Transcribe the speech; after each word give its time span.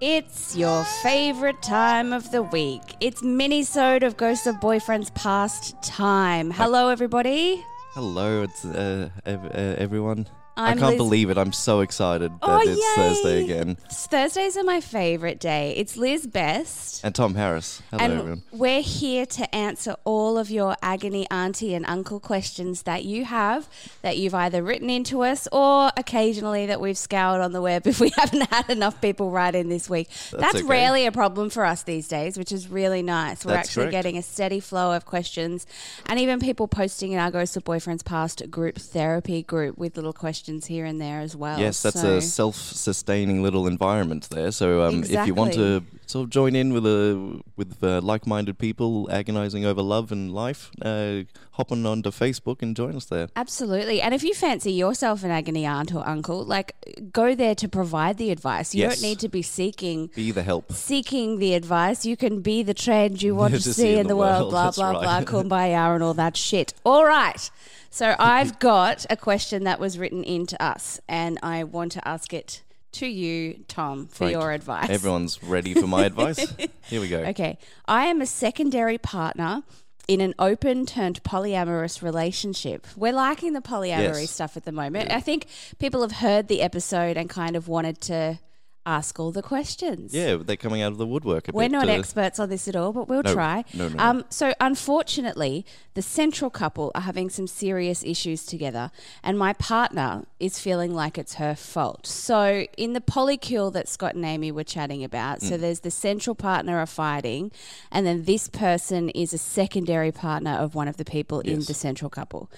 It's 0.00 0.54
your 0.54 0.84
favorite 1.02 1.62
time 1.62 2.12
of 2.12 2.30
the 2.30 2.42
week. 2.42 2.82
It's 3.00 3.22
mini-sode 3.22 4.02
of 4.02 4.16
Ghosts 4.16 4.46
of 4.46 4.56
Boyfriends 4.56 5.14
Past 5.14 5.82
Time. 5.82 6.50
Hello, 6.50 6.88
everybody. 6.88 7.64
Hello, 7.94 8.42
it's 8.42 8.64
uh, 8.64 9.08
ev- 9.24 9.44
uh, 9.46 9.74
everyone. 9.78 10.26
I'm 10.56 10.76
I 10.78 10.80
can't 10.80 10.90
Liz- 10.92 10.96
believe 10.98 11.30
it. 11.30 11.38
I'm 11.38 11.52
so 11.52 11.80
excited 11.80 12.30
that 12.30 12.38
Oh, 12.42 12.60
it's 12.60 12.78
yay! 12.78 12.94
Thursday 12.94 13.42
again. 13.44 13.76
Thursdays 13.90 14.56
are 14.56 14.62
my 14.62 14.80
favorite 14.80 15.40
day. 15.40 15.74
It's 15.76 15.96
Liz 15.96 16.26
Best. 16.28 17.02
And 17.04 17.12
Tom 17.12 17.34
Harris. 17.34 17.82
Hello, 17.90 18.04
and 18.04 18.12
everyone. 18.12 18.42
we're 18.52 18.80
here 18.80 19.26
to 19.26 19.52
answer 19.52 19.96
all 20.04 20.38
of 20.38 20.50
your 20.52 20.76
agony 20.80 21.26
auntie 21.28 21.74
and 21.74 21.84
uncle 21.86 22.20
questions 22.20 22.82
that 22.82 23.04
you 23.04 23.24
have 23.24 23.68
that 24.02 24.16
you've 24.16 24.34
either 24.34 24.62
written 24.62 24.88
into 24.90 25.22
us 25.22 25.48
or 25.50 25.90
occasionally 25.96 26.66
that 26.66 26.80
we've 26.80 26.96
scoured 26.98 27.40
on 27.40 27.50
the 27.50 27.60
web 27.60 27.84
if 27.88 27.98
we 27.98 28.10
haven't 28.16 28.48
had 28.52 28.70
enough 28.70 29.00
people 29.00 29.32
write 29.32 29.56
in 29.56 29.68
this 29.68 29.90
week. 29.90 30.08
That's, 30.30 30.54
okay. 30.54 30.62
rarely 30.64 31.06
a 31.06 31.12
problem 31.12 31.50
for 31.50 31.64
us 31.64 31.82
these 31.82 32.06
days, 32.06 32.38
which 32.38 32.52
is 32.52 32.68
really 32.68 33.02
nice. 33.02 33.44
We're 33.44 33.54
That's 33.54 33.70
actually 33.70 33.84
correct. 33.86 33.92
getting 33.92 34.18
a 34.18 34.22
steady 34.22 34.60
flow 34.60 34.92
of 34.94 35.04
questions 35.04 35.66
and 36.06 36.20
even 36.20 36.38
people 36.38 36.68
posting 36.68 37.10
in 37.10 37.18
our 37.18 37.32
Ghost 37.32 37.56
of 37.56 37.64
Boyfriends 37.64 38.04
Past 38.04 38.48
group 38.52 38.76
therapy 38.76 39.42
group 39.42 39.76
with 39.76 39.96
little 39.96 40.12
questions 40.12 40.43
here 40.44 40.84
and 40.84 41.00
there 41.00 41.20
as 41.20 41.34
well. 41.34 41.58
Yes, 41.58 41.82
that's 41.82 42.00
So- 42.00 42.16
a 42.18 42.20
self-sustaining 42.20 43.42
little 43.42 43.66
environment 43.66 44.28
there. 44.30 44.52
So 44.52 44.82
um, 44.82 45.02
if 45.04 45.26
you 45.26 45.34
want 45.34 45.54
to 45.54 45.82
sort 46.14 46.24
of 46.26 46.30
join 46.30 46.54
in 46.62 46.72
with 46.76 46.86
a 46.86 47.40
with 47.60 47.72
uh, 47.82 48.00
like-minded 48.12 48.56
people 48.66 48.90
agonizing 49.20 49.62
over 49.70 49.82
love 49.94 50.12
and 50.16 50.24
life, 50.32 50.60
uh, 50.90 51.14
hop 51.58 51.72
on 51.72 51.84
onto 51.92 52.10
Facebook 52.24 52.58
and 52.64 52.76
join 52.76 52.94
us 53.00 53.06
there. 53.14 53.26
Absolutely. 53.44 53.98
And 54.04 54.14
if 54.18 54.22
you 54.28 54.32
fancy 54.46 54.72
yourself 54.84 55.24
an 55.24 55.32
agony 55.40 55.64
aunt 55.66 55.90
or 55.96 56.02
uncle, 56.16 56.40
like 56.56 56.68
go 57.12 57.34
there 57.34 57.56
to 57.62 57.66
provide 57.68 58.16
the 58.22 58.30
advice. 58.36 58.68
You 58.74 58.82
Yes. 58.82 59.00
don't 59.00 59.08
need 59.08 59.18
to 59.26 59.28
be 59.38 59.42
seeking 59.42 59.98
Be 60.14 60.30
the 60.30 60.44
help. 60.50 60.64
seeking 60.72 61.38
the 61.44 61.54
advice. 61.54 62.06
You 62.10 62.16
can 62.24 62.34
be 62.50 62.62
the 62.70 62.74
trend 62.86 63.22
you 63.26 63.34
want 63.40 63.54
to, 63.54 63.60
To 63.62 63.72
see 63.74 63.94
in 64.02 64.06
the 64.06 64.16
world, 64.24 64.50
blah 64.50 64.64
That's 64.66 64.76
blah 64.76 64.90
right. 64.92 65.02
blah, 65.02 65.20
kumbaya 65.42 65.94
and 65.94 66.02
all 66.06 66.14
that 66.14 66.36
shit. 66.36 66.68
All 66.84 67.04
right. 67.04 67.42
So 67.90 68.06
I've 68.36 68.58
got 68.70 68.98
a 69.10 69.16
question 69.16 69.64
that 69.64 69.78
was 69.84 69.98
written 70.00 70.22
in 70.24 70.46
to 70.52 70.56
us 70.72 71.00
and 71.08 71.38
I 71.42 71.56
want 71.64 71.90
to 71.96 72.06
ask 72.14 72.32
it 72.42 72.62
to 72.94 73.06
you, 73.06 73.64
Tom, 73.68 74.06
for 74.06 74.28
your 74.28 74.52
advice. 74.52 74.90
Everyone's 74.90 75.42
ready 75.42 75.74
for 75.74 75.86
my 75.86 76.04
advice. 76.04 76.38
Here 76.88 77.00
we 77.00 77.08
go. 77.08 77.18
Okay. 77.20 77.58
I 77.86 78.06
am 78.06 78.20
a 78.20 78.26
secondary 78.26 78.98
partner 78.98 79.62
in 80.06 80.20
an 80.20 80.34
open 80.38 80.84
turned 80.86 81.22
polyamorous 81.22 82.02
relationship. 82.02 82.86
We're 82.96 83.12
liking 83.12 83.52
the 83.54 83.60
polyamory 83.62 84.20
Yes. 84.22 84.30
stuff 84.30 84.56
at 84.56 84.64
the 84.64 84.72
moment. 84.72 85.10
I 85.10 85.20
think 85.20 85.46
people 85.78 86.02
have 86.02 86.12
heard 86.12 86.48
the 86.48 86.60
episode 86.62 87.16
and 87.16 87.28
kind 87.30 87.56
of 87.56 87.68
wanted 87.68 88.00
to 88.02 88.38
ask 88.86 89.18
all 89.18 89.32
the 89.32 89.42
questions. 89.42 90.12
Yeah, 90.12 90.36
they're 90.36 90.56
coming 90.56 90.82
out 90.82 90.92
of 90.92 90.98
the 90.98 91.06
woodwork 91.06 91.48
a 91.48 91.52
We're 91.52 91.68
not 91.68 91.88
experts 91.88 92.38
on 92.38 92.50
this 92.50 92.68
at 92.68 92.76
all, 92.76 92.92
but 92.92 93.08
we'll 93.08 93.22
No, 93.22 93.32
try. 93.32 93.64
no, 93.72 93.88
no. 93.88 94.02
Um, 94.02 94.24
so, 94.28 94.52
unfortunately, 94.60 95.64
the 95.94 96.02
central 96.02 96.50
couple 96.50 96.92
are 96.94 97.00
having 97.02 97.30
some 97.30 97.46
serious 97.46 98.04
issues 98.04 98.44
together, 98.44 98.90
and 99.22 99.38
my 99.38 99.52
partner 99.54 100.24
is 100.38 100.58
feeling 100.58 100.94
like 100.94 101.16
it's 101.16 101.34
her 101.34 101.54
fault. 101.54 102.06
So, 102.06 102.66
in 102.76 102.92
the 102.92 103.00
polycule 103.00 103.72
that 103.72 103.88
Scott 103.88 104.14
and 104.14 104.24
Amy 104.24 104.52
were 104.52 104.64
chatting 104.64 105.02
about, 105.02 105.40
Mm. 105.40 105.48
so 105.48 105.56
there's 105.56 105.80
the 105.80 105.90
central 105.90 106.34
partner 106.34 106.78
are 106.78 106.86
fighting, 106.86 107.50
and 107.90 108.06
then 108.06 108.24
this 108.24 108.48
person 108.48 109.08
is 109.10 109.32
a 109.32 109.38
secondary 109.38 110.12
partner 110.12 110.52
of 110.52 110.74
one 110.74 110.88
of 110.88 110.96
the 110.98 111.04
people 111.04 111.40
in 111.40 111.60
the 111.60 111.74
central 111.74 112.10
couple. 112.10 112.50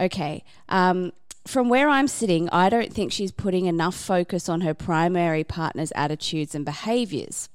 Okay. 0.00 0.42
Um, 0.68 1.12
from 1.46 1.68
where 1.68 1.88
I'm 1.88 2.08
sitting, 2.08 2.48
I 2.50 2.68
don't 2.68 2.92
think 2.92 3.12
she's 3.12 3.32
putting 3.32 3.66
enough 3.66 3.94
focus 3.94 4.48
on 4.48 4.62
her 4.62 4.74
primary 4.74 5.44
partner's 5.44 5.92
attitudes 5.94 6.54
and 6.54 6.64
behaviors. 6.64 7.48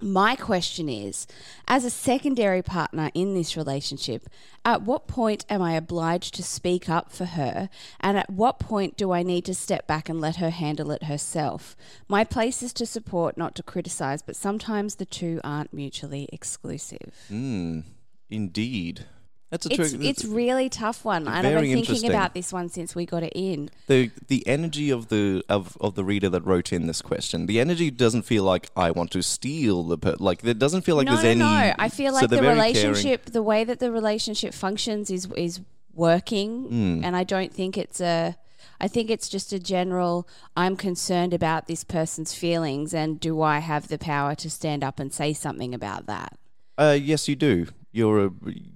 My 0.00 0.36
question 0.36 0.88
is 0.88 1.26
as 1.66 1.84
a 1.84 1.90
secondary 1.90 2.62
partner 2.62 3.10
in 3.14 3.34
this 3.34 3.56
relationship, 3.56 4.28
at 4.64 4.82
what 4.82 5.08
point 5.08 5.44
am 5.48 5.60
I 5.60 5.72
obliged 5.72 6.34
to 6.34 6.42
speak 6.42 6.88
up 6.88 7.10
for 7.10 7.24
her? 7.24 7.68
And 7.98 8.16
at 8.16 8.30
what 8.30 8.60
point 8.60 8.96
do 8.96 9.10
I 9.10 9.24
need 9.24 9.44
to 9.46 9.54
step 9.54 9.88
back 9.88 10.08
and 10.08 10.20
let 10.20 10.36
her 10.36 10.50
handle 10.50 10.92
it 10.92 11.04
herself? 11.04 11.76
My 12.06 12.22
place 12.22 12.62
is 12.62 12.72
to 12.74 12.86
support, 12.86 13.36
not 13.36 13.56
to 13.56 13.62
criticize, 13.64 14.22
but 14.22 14.36
sometimes 14.36 14.96
the 14.96 15.04
two 15.04 15.40
aren't 15.42 15.72
mutually 15.72 16.28
exclusive. 16.32 17.14
Mm, 17.30 17.82
indeed. 18.30 19.06
That's 19.50 19.64
a 19.64 19.70
It's, 19.72 19.92
trick. 19.92 20.04
it's 20.04 20.24
really 20.26 20.68
tough 20.68 21.04
one. 21.06 21.26
And 21.26 21.46
I've 21.46 21.60
been 21.62 21.84
thinking 21.84 22.10
about 22.10 22.34
this 22.34 22.52
one 22.52 22.68
since 22.68 22.94
we 22.94 23.06
got 23.06 23.22
it 23.22 23.32
in. 23.34 23.70
the 23.86 24.10
the 24.28 24.46
energy 24.46 24.90
of 24.90 25.08
the 25.08 25.42
of, 25.48 25.76
of 25.80 25.94
the 25.94 26.04
reader 26.04 26.28
that 26.28 26.42
wrote 26.44 26.72
in 26.72 26.86
this 26.86 27.00
question. 27.00 27.46
The 27.46 27.58
energy 27.58 27.90
doesn't 27.90 28.22
feel 28.22 28.44
like 28.44 28.70
I 28.76 28.90
want 28.90 29.10
to 29.12 29.22
steal 29.22 29.82
the 29.84 29.96
per- 29.98 30.16
like. 30.18 30.44
It 30.44 30.58
doesn't 30.58 30.82
feel 30.82 30.96
like 30.96 31.06
no, 31.06 31.12
there's 31.16 31.24
no, 31.36 31.46
any. 31.46 31.68
no. 31.68 31.74
I 31.78 31.88
feel 31.88 32.12
like 32.12 32.28
they're 32.28 32.40
the 32.40 32.42
very 32.42 32.56
caring. 32.56 32.72
relationship, 32.74 33.24
the 33.26 33.42
way 33.42 33.64
that 33.64 33.78
the 33.80 33.90
relationship 33.90 34.52
functions 34.52 35.10
is 35.10 35.26
is 35.36 35.60
working, 35.94 36.64
Hmm. 36.64 37.04
and 37.04 37.16
I 37.16 37.24
don't 37.24 37.52
think 37.52 37.76
it's 37.78 38.00
a. 38.00 38.36
I 38.80 38.86
think 38.86 39.10
it's 39.10 39.28
just 39.28 39.52
a 39.52 39.58
general. 39.58 40.28
I'm 40.56 40.76
concerned 40.76 41.34
about 41.34 41.66
this 41.66 41.82
person's 41.84 42.32
feelings, 42.34 42.94
and 42.94 43.18
do 43.18 43.42
I 43.42 43.58
have 43.58 43.88
the 43.88 43.98
power 43.98 44.34
to 44.36 44.48
stand 44.48 44.84
up 44.84 45.00
and 45.00 45.12
say 45.12 45.32
something 45.32 45.74
about 45.74 46.06
that? 46.06 46.38
Uh, 46.76 46.96
yes, 47.00 47.26
you 47.28 47.34
do. 47.34 47.66
You're 47.98 48.26
a 48.26 48.30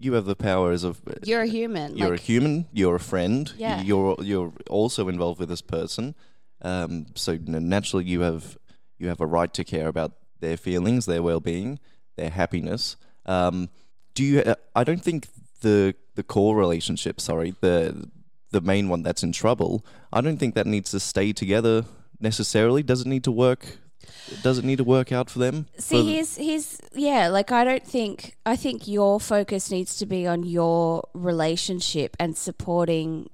you 0.05 0.15
have 0.15 0.25
the 0.25 0.34
power 0.34 0.72
as 0.72 0.84
a 0.84 0.94
You're 1.22 1.43
a 1.43 1.47
human. 1.47 1.97
you're 1.97 2.10
like, 2.10 2.21
a 2.21 2.22
human. 2.22 2.66
You're 2.72 2.97
a 2.97 3.06
friend. 3.12 3.53
Yeah. 3.56 3.81
You're 3.83 4.16
you're 4.21 4.53
also 4.69 5.09
involved 5.09 5.38
with 5.41 5.49
this 5.49 5.62
person. 5.62 6.15
Um, 6.60 7.06
so 7.15 7.38
naturally, 7.47 8.05
you 8.05 8.21
have 8.22 8.59
you 8.99 9.09
have 9.09 9.21
a 9.21 9.27
right 9.27 9.53
to 9.55 9.65
care 9.65 9.88
about 9.88 10.12
their 10.41 10.56
feelings, 10.56 11.06
their 11.06 11.22
well 11.22 11.41
being, 11.41 11.78
their 12.16 12.31
happiness. 12.31 12.97
Um, 13.27 13.69
do 14.15 14.25
you? 14.25 14.41
Uh, 14.41 14.56
I 14.75 14.83
don't 14.84 15.03
think 15.03 15.28
the 15.60 15.94
the 16.16 16.25
core 16.25 16.56
relationship. 16.56 17.21
Sorry, 17.21 17.54
the 17.60 18.10
the 18.50 18.60
main 18.60 18.89
one 18.89 19.03
that's 19.03 19.22
in 19.22 19.33
trouble. 19.33 19.84
I 20.12 20.21
don't 20.21 20.39
think 20.39 20.54
that 20.54 20.66
needs 20.66 20.91
to 20.91 21.00
stay 21.00 21.33
together 21.33 21.84
necessarily. 22.21 22.83
Does 22.83 23.03
it 23.03 23.06
need 23.06 23.25
to 23.25 23.33
work? 23.33 23.78
Does 24.42 24.58
it 24.58 24.64
need 24.64 24.78
to 24.78 24.84
work 24.84 25.12
out 25.12 25.30
for 25.30 25.38
them? 25.38 25.66
See, 25.78 26.00
For- 26.00 26.08
here's 26.08 26.36
here's 26.36 26.80
yeah. 26.92 27.28
Like 27.28 27.52
I 27.52 27.64
don't 27.64 27.86
think 27.86 28.36
I 28.46 28.56
think 28.56 28.88
your 28.88 29.20
focus 29.20 29.70
needs 29.70 29.96
to 29.98 30.06
be 30.06 30.26
on 30.26 30.42
your 30.42 31.08
relationship 31.14 32.16
and 32.18 32.36
supporting 32.36 33.30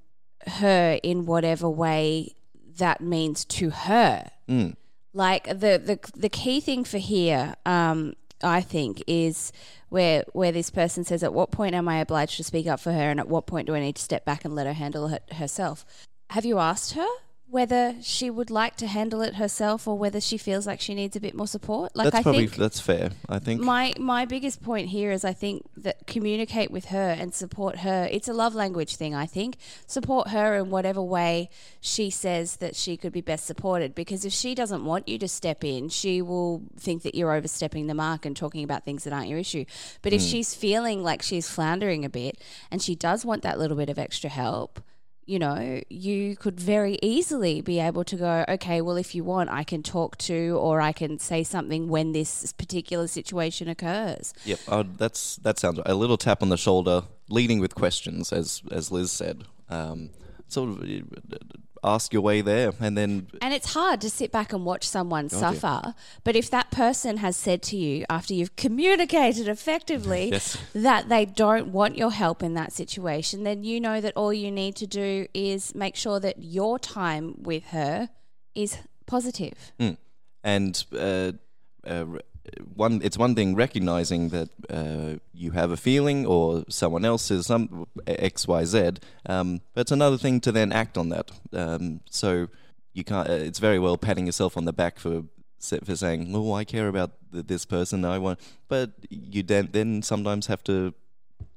her 0.46 0.98
in 1.02 1.26
whatever 1.26 1.68
way 1.68 2.34
that 2.78 3.00
means 3.00 3.44
to 3.44 3.70
her. 3.70 4.30
Mm. 4.48 4.76
Like 5.12 5.44
the 5.44 5.78
the 5.78 5.98
the 6.16 6.28
key 6.28 6.60
thing 6.60 6.84
for 6.84 6.98
here, 6.98 7.54
um, 7.66 8.14
I 8.42 8.60
think, 8.60 9.02
is 9.06 9.52
where 9.88 10.24
where 10.32 10.52
this 10.52 10.70
person 10.70 11.04
says, 11.04 11.22
"At 11.22 11.34
what 11.34 11.50
point 11.50 11.74
am 11.74 11.88
I 11.88 11.98
obliged 11.98 12.36
to 12.36 12.44
speak 12.44 12.66
up 12.66 12.80
for 12.80 12.92
her, 12.92 13.10
and 13.10 13.20
at 13.20 13.28
what 13.28 13.46
point 13.46 13.66
do 13.66 13.74
I 13.74 13.80
need 13.80 13.96
to 13.96 14.02
step 14.02 14.24
back 14.24 14.44
and 14.44 14.54
let 14.54 14.66
her 14.66 14.72
handle 14.72 15.06
it 15.08 15.22
herself?" 15.32 15.84
Have 16.30 16.44
you 16.44 16.58
asked 16.58 16.92
her 16.92 17.06
whether 17.50 17.94
she 18.02 18.28
would 18.30 18.50
like 18.50 18.76
to 18.76 18.86
handle 18.86 19.22
it 19.22 19.36
herself, 19.36 19.88
or 19.88 19.96
whether 19.96 20.20
she 20.20 20.36
feels 20.36 20.66
like 20.66 20.80
she 20.80 20.94
needs 20.94 21.16
a 21.16 21.20
bit 21.20 21.34
more 21.34 21.46
support? 21.46 21.94
Like 21.96 22.06
that's 22.06 22.16
I 22.16 22.22
probably 22.22 22.46
think 22.46 22.56
that's 22.56 22.80
fair. 22.80 23.10
I 23.28 23.38
think. 23.38 23.60
my 23.60 23.94
my 23.98 24.24
biggest 24.24 24.62
point 24.62 24.88
here 24.88 25.10
is 25.10 25.24
I 25.24 25.32
think 25.32 25.64
that 25.76 26.06
communicate 26.06 26.70
with 26.70 26.86
her 26.86 27.16
and 27.18 27.34
support 27.34 27.78
her. 27.78 28.08
It's 28.10 28.28
a 28.28 28.32
love 28.32 28.54
language 28.54 28.96
thing, 28.96 29.14
I 29.14 29.26
think. 29.26 29.56
Support 29.86 30.28
her 30.28 30.56
in 30.56 30.70
whatever 30.70 31.02
way 31.02 31.50
she 31.80 32.10
says 32.10 32.56
that 32.56 32.76
she 32.76 32.96
could 32.96 33.12
be 33.12 33.20
best 33.20 33.46
supported 33.46 33.94
because 33.94 34.24
if 34.24 34.32
she 34.32 34.54
doesn't 34.54 34.84
want 34.84 35.08
you 35.08 35.18
to 35.18 35.28
step 35.28 35.64
in, 35.64 35.88
she 35.88 36.20
will 36.20 36.62
think 36.76 37.02
that 37.02 37.14
you're 37.14 37.32
overstepping 37.32 37.86
the 37.86 37.94
mark 37.94 38.26
and 38.26 38.36
talking 38.36 38.64
about 38.64 38.84
things 38.84 39.04
that 39.04 39.12
aren't 39.12 39.28
your 39.28 39.38
issue. 39.38 39.64
But 40.02 40.12
if 40.12 40.20
hmm. 40.20 40.28
she's 40.28 40.54
feeling 40.54 41.02
like 41.02 41.22
she's 41.22 41.48
floundering 41.48 42.04
a 42.04 42.10
bit 42.10 42.40
and 42.70 42.82
she 42.82 42.94
does 42.94 43.24
want 43.24 43.42
that 43.42 43.58
little 43.58 43.76
bit 43.76 43.88
of 43.88 43.98
extra 43.98 44.30
help, 44.30 44.80
you 45.28 45.38
know, 45.38 45.82
you 45.90 46.36
could 46.36 46.58
very 46.58 46.98
easily 47.02 47.60
be 47.60 47.78
able 47.78 48.02
to 48.02 48.16
go, 48.16 48.46
okay, 48.48 48.80
well, 48.80 48.96
if 48.96 49.14
you 49.14 49.22
want, 49.24 49.50
I 49.50 49.62
can 49.62 49.82
talk 49.82 50.16
to 50.18 50.56
or 50.58 50.80
I 50.80 50.92
can 50.92 51.18
say 51.18 51.44
something 51.44 51.88
when 51.88 52.12
this 52.12 52.50
particular 52.54 53.06
situation 53.06 53.68
occurs. 53.68 54.32
Yep, 54.46 54.60
uh, 54.68 54.84
that's 54.96 55.36
that 55.36 55.58
sounds 55.58 55.76
right. 55.76 55.86
a 55.86 55.94
little 55.94 56.16
tap 56.16 56.42
on 56.42 56.48
the 56.48 56.56
shoulder, 56.56 57.02
leading 57.28 57.60
with 57.60 57.74
questions, 57.74 58.32
as 58.32 58.62
as 58.70 58.90
Liz 58.90 59.12
said. 59.12 59.44
Um, 59.68 60.08
sort 60.48 60.70
of 60.70 60.82
uh, 60.82 61.36
ask 61.84 62.12
your 62.12 62.22
way 62.22 62.40
there, 62.40 62.72
and 62.80 62.96
then 62.98 63.28
And 63.40 63.54
it's 63.54 63.72
hard 63.74 64.00
to 64.00 64.10
sit 64.10 64.32
back 64.32 64.52
and 64.52 64.64
watch 64.64 64.84
someone 64.88 65.26
Oh, 65.26 65.28
dear. 65.28 65.38
suffer. 65.60 65.94
But 66.24 66.34
if 66.34 66.50
that 66.50 66.70
person 66.72 67.18
has 67.18 67.36
said 67.36 67.62
to 67.70 67.76
you 67.76 68.04
after 68.10 68.34
you've 68.34 68.56
communicated 68.56 69.46
effectively 69.48 70.28
Yes. 70.32 70.56
that 70.74 71.08
they 71.08 71.24
don't 71.24 71.68
want 71.68 71.96
your 71.96 72.10
help 72.10 72.42
in 72.42 72.54
that 72.54 72.72
situation, 72.72 73.44
then 73.44 73.62
you 73.62 73.80
know 73.80 74.00
that 74.00 74.12
all 74.16 74.32
you 74.32 74.50
need 74.50 74.74
to 74.76 74.86
do 74.88 75.26
is 75.34 75.74
make 75.74 75.94
sure 75.94 76.18
that 76.20 76.42
your 76.42 76.78
time 76.80 77.34
with 77.42 77.66
her 77.68 78.08
is 78.56 78.78
positive. 79.06 79.72
and 80.42 80.84
uh, 80.92 81.32
uh, 81.86 82.04
one 82.74 83.00
it's 83.02 83.18
one 83.18 83.34
thing 83.34 83.54
recognizing 83.54 84.30
that 84.30 84.48
uh, 84.70 85.18
you 85.32 85.52
have 85.52 85.70
a 85.70 85.76
feeling 85.76 86.26
or 86.26 86.64
someone 86.68 87.04
else 87.04 87.30
is 87.30 87.46
some 87.46 87.86
X 88.06 88.46
Y 88.48 88.64
Z, 88.64 88.92
um, 89.26 89.60
but 89.74 89.82
it's 89.82 89.92
another 89.92 90.18
thing 90.18 90.40
to 90.40 90.52
then 90.52 90.72
act 90.72 90.96
on 90.98 91.08
that. 91.10 91.30
Um, 91.52 92.00
so 92.10 92.48
you 92.92 93.04
can't. 93.04 93.28
Uh, 93.28 93.32
it's 93.32 93.58
very 93.58 93.78
well 93.78 93.96
patting 93.96 94.26
yourself 94.26 94.56
on 94.56 94.64
the 94.64 94.72
back 94.72 94.98
for 94.98 95.24
for 95.84 95.96
saying, 95.96 96.32
"Oh, 96.34 96.52
I 96.52 96.64
care 96.64 96.88
about 96.88 97.12
th- 97.32 97.46
this 97.46 97.64
person. 97.64 98.04
I 98.04 98.18
want," 98.18 98.40
but 98.68 98.90
you 99.08 99.42
then 99.42 99.68
then 99.72 100.02
sometimes 100.02 100.46
have 100.46 100.62
to 100.64 100.94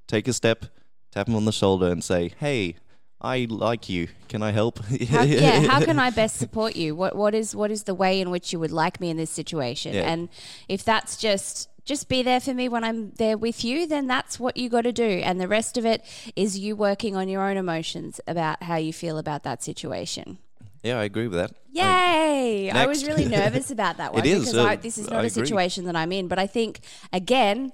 take 0.08 0.28
a 0.28 0.34
step, 0.34 0.66
tap 1.12 1.26
them 1.28 1.36
on 1.36 1.46
the 1.46 1.52
shoulder, 1.52 1.88
and 1.88 2.04
say, 2.04 2.32
"Hey." 2.40 2.78
I 3.22 3.46
like 3.50 3.88
you. 3.88 4.08
Can 4.30 4.42
I 4.42 4.52
help? 4.52 4.80
How, 4.80 5.22
yeah, 5.24 5.62
how 5.62 5.80
can 5.80 6.00
I 6.00 6.10
best 6.10 6.38
support 6.38 6.76
you? 6.76 6.96
What 6.96 7.16
what 7.16 7.36
is 7.36 7.56
what 7.56 7.70
is 7.70 7.84
the 7.84 7.94
way 7.94 8.20
in 8.20 8.32
which 8.32 8.52
you 8.52 8.60
would 8.60 8.72
like 8.72 9.00
me 9.00 9.10
in 9.10 9.18
this 9.18 9.30
situation? 9.30 9.94
Yeah. 9.94 10.12
And 10.12 10.30
if 10.68 10.84
that's 10.84 11.18
just 11.18 11.70
just 11.86 12.10
be 12.10 12.24
there 12.24 12.40
for 12.40 12.54
me 12.54 12.68
when 12.68 12.84
I'm 12.84 13.12
there 13.12 13.38
with 13.38 13.64
you, 13.64 13.88
then 13.88 14.08
that's 14.08 14.40
what 14.40 14.58
you 14.58 14.70
got 14.70 14.82
to 14.82 14.92
do. 14.92 15.04
And 15.24 15.40
the 15.40 15.48
rest 15.48 15.78
of 15.78 15.86
it 15.86 16.04
is 16.36 16.58
you 16.58 16.76
working 16.76 17.16
on 17.16 17.30
your 17.30 17.48
own 17.48 17.58
emotions 17.58 18.20
about 18.28 18.64
how 18.64 18.78
you 18.78 18.94
feel 18.94 19.18
about 19.18 19.44
that 19.44 19.64
situation. 19.64 20.40
Yeah, 20.84 21.00
I 21.00 21.04
agree 21.04 21.28
with 21.28 21.38
that. 21.38 21.52
Yay! 21.72 22.72
I 22.72 22.88
was 22.88 23.06
really 23.06 23.26
nervous 23.40 23.70
about 23.70 23.98
that 23.98 24.14
one 24.14 24.26
It 24.26 24.30
is, 24.30 24.46
because 24.46 24.58
uh, 24.58 24.64
I, 24.66 24.76
this 24.78 24.98
is 24.98 25.10
not 25.10 25.20
I 25.20 25.24
a 25.24 25.28
agree. 25.28 25.46
situation 25.46 25.86
that 25.86 25.96
I'm 25.96 26.12
in. 26.12 26.28
But 26.28 26.40
I 26.40 26.48
think 26.48 26.82
again, 27.14 27.72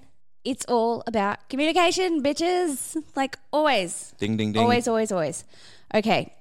it's 0.47 0.65
all 0.69 1.03
about 1.05 1.49
communication, 1.49 2.23
bitches. 2.23 2.95
Like 3.15 3.37
always. 3.51 4.13
Ding, 4.17 4.37
ding, 4.37 4.53
ding. 4.53 4.61
Always, 4.61 4.87
always, 4.87 5.11
always. 5.11 5.43
Okay. 5.93 6.33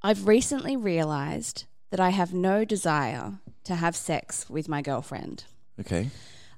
I've 0.00 0.28
recently 0.28 0.76
realized 0.76 1.64
that 1.90 1.98
I 1.98 2.10
have 2.10 2.32
no 2.32 2.64
desire 2.64 3.34
to 3.64 3.74
have 3.74 3.96
sex 3.96 4.48
with 4.48 4.68
my 4.68 4.80
girlfriend. 4.80 5.44
Okay. 5.80 6.10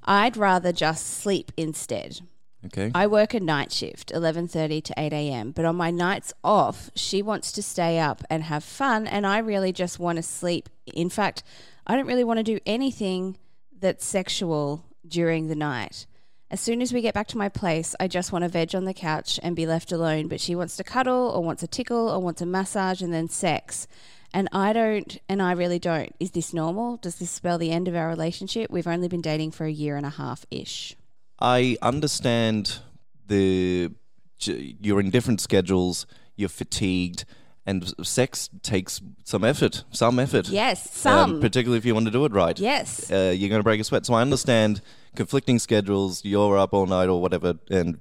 I'd 0.04 0.36
rather 0.36 0.72
just 0.72 1.06
sleep 1.06 1.52
instead. 1.56 2.20
Okay. 2.66 2.90
I 2.94 3.06
work 3.06 3.32
a 3.32 3.40
night 3.40 3.72
shift, 3.72 4.12
11:30 4.12 4.82
to 4.84 4.94
8 4.96 5.12
a.m., 5.12 5.52
but 5.52 5.64
on 5.64 5.76
my 5.76 5.90
nights 5.90 6.32
off, 6.42 6.90
she 6.94 7.22
wants 7.22 7.50
to 7.52 7.62
stay 7.62 7.98
up 7.98 8.22
and 8.28 8.44
have 8.44 8.64
fun 8.64 9.06
and 9.06 9.26
I 9.26 9.38
really 9.38 9.72
just 9.72 9.98
want 9.98 10.16
to 10.16 10.22
sleep. 10.22 10.69
In 10.87 11.08
fact, 11.08 11.42
I 11.87 11.96
don't 11.96 12.06
really 12.06 12.25
want 12.25 12.38
to 12.38 12.44
do 12.44 12.60
anything 12.66 13.38
that's 13.78 14.04
sexual 14.04 14.84
during 15.06 15.48
the 15.48 15.54
night. 15.54 16.06
As 16.54 16.60
soon 16.60 16.82
as 16.82 16.92
we 16.92 17.00
get 17.00 17.14
back 17.14 17.26
to 17.26 17.36
my 17.36 17.48
place, 17.48 17.96
I 17.98 18.06
just 18.06 18.30
want 18.30 18.44
to 18.44 18.48
veg 18.48 18.76
on 18.76 18.84
the 18.84 18.94
couch 18.94 19.40
and 19.42 19.56
be 19.56 19.66
left 19.66 19.90
alone, 19.90 20.28
but 20.28 20.40
she 20.40 20.54
wants 20.54 20.76
to 20.76 20.84
cuddle 20.84 21.32
or 21.34 21.42
wants 21.42 21.64
a 21.64 21.66
tickle 21.66 22.08
or 22.08 22.20
wants 22.20 22.42
a 22.42 22.46
massage 22.46 23.02
and 23.02 23.12
then 23.12 23.28
sex. 23.28 23.88
And 24.32 24.48
I 24.52 24.72
don't, 24.72 25.18
and 25.28 25.42
I 25.42 25.50
really 25.50 25.80
don't. 25.80 26.14
Is 26.20 26.30
this 26.30 26.54
normal? 26.54 26.96
Does 26.98 27.16
this 27.16 27.32
spell 27.32 27.58
the 27.58 27.72
end 27.72 27.88
of 27.88 27.96
our 27.96 28.06
relationship? 28.06 28.70
We've 28.70 28.86
only 28.86 29.08
been 29.08 29.20
dating 29.20 29.50
for 29.50 29.64
a 29.64 29.70
year 29.72 29.96
and 29.96 30.06
a 30.06 30.10
half 30.10 30.46
ish. 30.48 30.94
I 31.40 31.76
understand 31.82 32.78
the 33.26 33.90
you're 34.38 35.00
in 35.00 35.10
different 35.10 35.40
schedules, 35.40 36.06
you're 36.36 36.48
fatigued, 36.48 37.24
and 37.66 37.93
sex 38.06 38.50
takes 38.62 39.00
some 39.25 39.43
effort, 39.44 39.84
some 39.90 40.19
effort. 40.19 40.49
Yes, 40.49 40.84
Um, 41.06 41.31
some. 41.31 41.40
particularly 41.40 41.78
if 41.78 41.84
you 41.84 41.94
want 41.94 42.06
to 42.06 42.12
do 42.12 42.25
it 42.25 42.32
right. 42.32 42.58
Yes. 42.58 43.11
Uh, 43.11 43.32
you're 43.37 43.49
going 43.49 43.61
to 43.61 43.64
break 43.64 43.81
a 43.81 43.84
sweat. 43.84 44.05
So 44.06 44.14
I 44.14 44.20
understand 44.22 44.81
conflicting 45.16 45.58
schedules. 45.58 46.25
You're 46.25 46.58
up 46.58 46.75
all 46.75 46.87
night 46.87 47.08
or 47.08 47.20
whatever, 47.22 47.55
and 47.70 47.99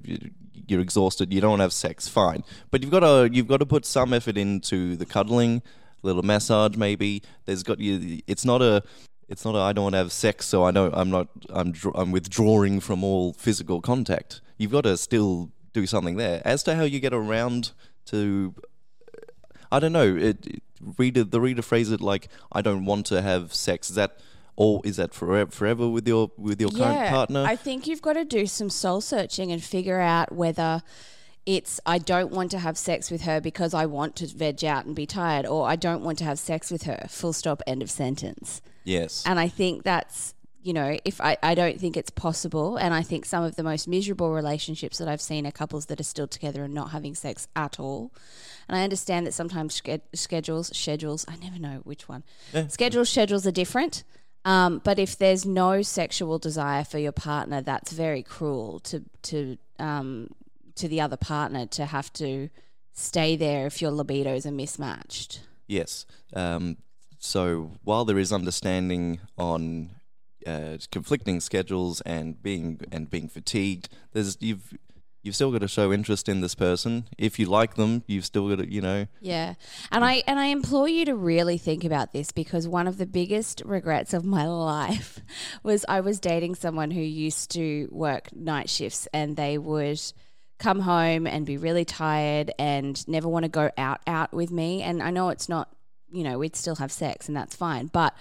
you're 0.67 0.81
exhausted. 0.81 1.33
You 1.33 1.41
don't 1.41 1.59
have 1.59 1.71
sex. 1.73 2.07
Fine, 2.07 2.43
but 2.71 2.81
you've 2.81 2.91
got 2.91 3.01
to 3.01 3.29
you've 3.31 3.47
got 3.47 3.57
to 3.57 3.65
put 3.65 3.85
some 3.85 4.13
effort 4.13 4.37
into 4.37 4.95
the 4.95 5.05
cuddling, 5.05 5.61
a 6.03 6.07
little 6.07 6.23
massage 6.23 6.75
maybe. 6.75 7.21
There's 7.45 7.63
got 7.63 7.79
you. 7.79 8.19
It's 8.27 8.45
not 8.45 8.61
a. 8.61 8.83
It's 9.29 9.45
not 9.45 9.55
a, 9.55 9.59
I 9.59 9.71
don't 9.71 9.83
want 9.83 9.93
to 9.93 9.99
have 9.99 10.11
sex, 10.11 10.45
so 10.45 10.65
I 10.65 10.71
know 10.71 10.91
I'm 10.93 11.09
not. 11.09 11.29
I'm 11.49 11.73
I'm 11.95 12.11
withdrawing 12.11 12.81
from 12.81 13.03
all 13.05 13.31
physical 13.33 13.79
contact. 13.79 14.41
You've 14.57 14.71
got 14.71 14.83
to 14.83 14.97
still 14.97 15.49
do 15.71 15.87
something 15.87 16.17
there. 16.17 16.41
As 16.45 16.61
to 16.63 16.75
how 16.75 16.83
you 16.83 16.99
get 16.99 17.13
around 17.13 17.71
to 18.07 18.53
I 19.75 19.79
don't 19.79 19.91
know. 19.93 20.15
It, 20.15 20.45
it- 20.45 20.63
reader, 20.97 21.23
the 21.23 21.39
reader 21.41 21.61
phrase 21.61 21.89
it 21.91 22.01
like, 22.01 22.27
"I 22.51 22.61
don't 22.61 22.85
want 22.85 23.05
to 23.07 23.21
have 23.21 23.53
sex." 23.53 23.89
Is 23.89 23.95
that, 23.95 24.19
or 24.55 24.81
is 24.83 24.97
that 24.97 25.13
forever, 25.13 25.49
forever 25.51 25.87
with 25.89 26.07
your 26.07 26.31
with 26.37 26.59
your 26.61 26.69
current 26.71 27.09
partner? 27.09 27.43
I 27.45 27.55
think 27.55 27.87
you've 27.87 28.01
got 28.01 28.13
to 28.13 28.25
do 28.25 28.45
some 28.47 28.69
soul 28.69 29.01
searching 29.01 29.51
and 29.51 29.63
figure 29.63 29.99
out 29.99 30.31
whether 30.33 30.83
it's 31.45 31.79
I 31.85 31.97
don't 31.97 32.31
want 32.31 32.51
to 32.51 32.59
have 32.59 32.77
sex 32.77 33.11
with 33.11 33.23
her 33.23 33.41
because 33.41 33.73
I 33.73 33.85
want 33.85 34.15
to 34.17 34.27
veg 34.27 34.63
out 34.63 34.85
and 34.85 34.95
be 34.95 35.05
tired, 35.05 35.45
or 35.45 35.67
I 35.67 35.75
don't 35.75 36.03
want 36.03 36.17
to 36.19 36.23
have 36.25 36.39
sex 36.39 36.69
with 36.71 36.83
her. 36.83 37.05
Full 37.09 37.33
stop. 37.33 37.61
End 37.67 37.81
of 37.81 37.89
sentence. 37.89 38.61
yes. 38.83 39.23
And 39.25 39.39
I 39.39 39.47
think 39.47 39.83
that's 39.83 40.33
you 40.63 40.73
know, 40.73 40.97
if 41.03 41.19
I, 41.19 41.37
I 41.43 41.55
don't 41.55 41.79
think 41.79 41.97
it's 41.97 42.09
possible, 42.09 42.77
and 42.77 42.93
I 42.93 43.01
think 43.01 43.25
some 43.25 43.43
of 43.43 43.55
the 43.55 43.63
most 43.63 43.87
miserable 43.87 44.31
relationships 44.33 44.97
that 44.97 45.07
I've 45.07 45.21
seen 45.21 45.45
are 45.45 45.51
couples 45.51 45.87
that 45.87 45.99
are 45.99 46.03
still 46.03 46.27
together 46.27 46.63
and 46.63 46.73
not 46.73 46.91
having 46.91 47.15
sex 47.15 47.47
at 47.55 47.79
all. 47.79 48.11
And 48.67 48.77
I 48.77 48.83
understand 48.83 49.27
that 49.27 49.33
sometimes 49.33 49.81
sched- 49.81 50.01
schedules, 50.13 50.75
schedules, 50.75 51.25
I 51.27 51.35
never 51.35 51.59
know 51.59 51.81
which 51.83 52.07
one. 52.07 52.23
Schedules, 52.69 53.09
schedules 53.09 53.45
are 53.45 53.51
different. 53.51 54.03
Um, 54.45 54.81
but 54.83 54.99
if 54.99 55.17
there's 55.17 55.45
no 55.45 55.81
sexual 55.81 56.37
desire 56.39 56.83
for 56.83 56.97
your 56.97 57.11
partner, 57.11 57.61
that's 57.61 57.91
very 57.91 58.23
cruel 58.23 58.79
to 58.81 59.03
to 59.23 59.57
um, 59.79 60.29
to 60.75 60.87
the 60.87 60.99
other 60.99 61.17
partner 61.17 61.65
to 61.67 61.85
have 61.85 62.11
to 62.13 62.49
stay 62.93 63.35
there 63.35 63.67
if 63.67 63.81
your 63.81 63.91
libidos 63.91 64.45
are 64.45 64.51
mismatched. 64.51 65.41
Yes. 65.67 66.05
Um, 66.33 66.77
so 67.19 67.71
while 67.83 68.03
there 68.05 68.19
is 68.19 68.33
understanding 68.33 69.19
on 69.37 69.91
uh, 70.45 70.77
conflicting 70.91 71.39
schedules 71.39 72.01
and 72.01 72.41
being 72.41 72.81
and 72.91 73.09
being 73.09 73.29
fatigued, 73.29 73.89
there's 74.11 74.37
you've 74.39 74.73
you've 75.23 75.35
still 75.35 75.51
got 75.51 75.61
to 75.61 75.67
show 75.67 75.91
interest 75.91 76.29
in 76.29 76.41
this 76.41 76.53
person. 76.53 77.05
If 77.17 77.39
you 77.39 77.47
like 77.47 77.75
them, 77.75 78.03
you've 78.05 78.25
still 78.25 78.49
got 78.49 78.59
to 78.59 78.71
you 78.71 78.81
know. 78.81 79.07
Yeah. 79.21 79.55
And 79.91 80.05
I 80.05 80.21
and 80.27 80.39
I 80.39 80.47
implore 80.47 80.87
you 80.87 81.05
to 81.05 81.15
really 81.15 81.57
think 81.57 81.83
about 81.83 82.11
this 82.11 82.31
because 82.31 82.67
one 82.67 82.87
of 82.87 82.97
the 82.97 83.05
biggest 83.05 83.63
regrets 83.65 84.13
of 84.13 84.23
my 84.23 84.45
life 84.47 85.19
was 85.63 85.85
I 85.87 86.01
was 86.01 86.19
dating 86.19 86.55
someone 86.55 86.91
who 86.91 87.01
used 87.01 87.51
to 87.51 87.87
work 87.91 88.33
night 88.35 88.69
shifts 88.69 89.07
and 89.13 89.35
they 89.35 89.57
would 89.57 89.99
come 90.59 90.81
home 90.81 91.25
and 91.25 91.45
be 91.45 91.57
really 91.57 91.85
tired 91.85 92.51
and 92.59 93.05
never 93.07 93.27
want 93.27 93.43
to 93.43 93.49
go 93.49 93.71
out 93.77 94.01
out 94.05 94.33
with 94.33 94.51
me 94.51 94.81
and 94.81 95.01
I 95.01 95.09
know 95.09 95.29
it's 95.29 95.49
not, 95.49 95.69
you 96.11 96.23
know, 96.23 96.37
we'd 96.37 96.55
still 96.55 96.75
have 96.75 96.91
sex 96.91 97.27
and 97.27 97.35
that's 97.35 97.55
fine, 97.55 97.87
but 97.87 98.13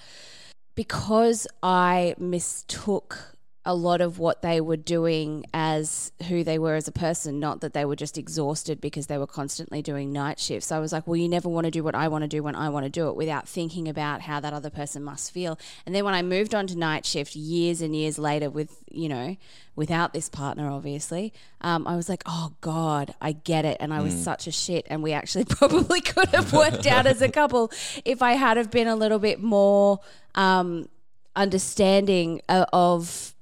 because 0.74 1.46
I 1.62 2.14
mistook 2.18 3.31
a 3.64 3.74
lot 3.74 4.00
of 4.00 4.18
what 4.18 4.42
they 4.42 4.60
were 4.60 4.76
doing 4.76 5.44
as 5.54 6.10
who 6.28 6.42
they 6.42 6.58
were 6.58 6.74
as 6.74 6.88
a 6.88 6.92
person, 6.92 7.38
not 7.38 7.60
that 7.60 7.72
they 7.72 7.84
were 7.84 7.94
just 7.94 8.18
exhausted 8.18 8.80
because 8.80 9.06
they 9.06 9.18
were 9.18 9.26
constantly 9.26 9.80
doing 9.80 10.12
night 10.12 10.40
shifts. 10.40 10.72
I 10.72 10.80
was 10.80 10.92
like, 10.92 11.06
well, 11.06 11.16
you 11.16 11.28
never 11.28 11.48
want 11.48 11.66
to 11.66 11.70
do 11.70 11.84
what 11.84 11.94
I 11.94 12.08
want 12.08 12.22
to 12.22 12.28
do 12.28 12.42
when 12.42 12.56
I 12.56 12.68
want 12.70 12.86
to 12.86 12.90
do 12.90 13.08
it 13.08 13.14
without 13.14 13.48
thinking 13.48 13.88
about 13.88 14.22
how 14.22 14.40
that 14.40 14.52
other 14.52 14.70
person 14.70 15.04
must 15.04 15.32
feel. 15.32 15.60
And 15.86 15.94
then 15.94 16.04
when 16.04 16.14
I 16.14 16.22
moved 16.22 16.56
on 16.56 16.66
to 16.68 16.76
night 16.76 17.06
shift 17.06 17.36
years 17.36 17.80
and 17.80 17.94
years 17.94 18.18
later 18.18 18.50
with, 18.50 18.82
you 18.90 19.08
know, 19.08 19.36
without 19.76 20.12
this 20.12 20.28
partner, 20.28 20.68
obviously, 20.68 21.32
um, 21.60 21.86
I 21.86 21.94
was 21.94 22.08
like, 22.08 22.24
oh 22.26 22.54
God, 22.62 23.14
I 23.20 23.30
get 23.30 23.64
it. 23.64 23.76
And 23.78 23.94
I 23.94 24.00
was 24.00 24.12
such 24.12 24.48
a 24.48 24.52
shit. 24.52 24.88
And 24.90 25.04
we 25.04 25.12
actually 25.12 25.44
probably 25.48 26.00
could 26.00 26.28
have 26.30 26.52
worked 26.52 26.86
out 26.88 27.06
as 27.06 27.22
a 27.22 27.28
couple 27.28 27.70
if 28.04 28.22
I 28.22 28.32
had 28.32 28.56
have 28.56 28.72
been 28.72 28.88
a 28.88 28.96
little 28.96 29.20
bit 29.20 29.40
more 29.40 30.00
um, 30.34 30.88
understanding 31.36 32.42
uh, 32.48 32.66
of 32.72 33.32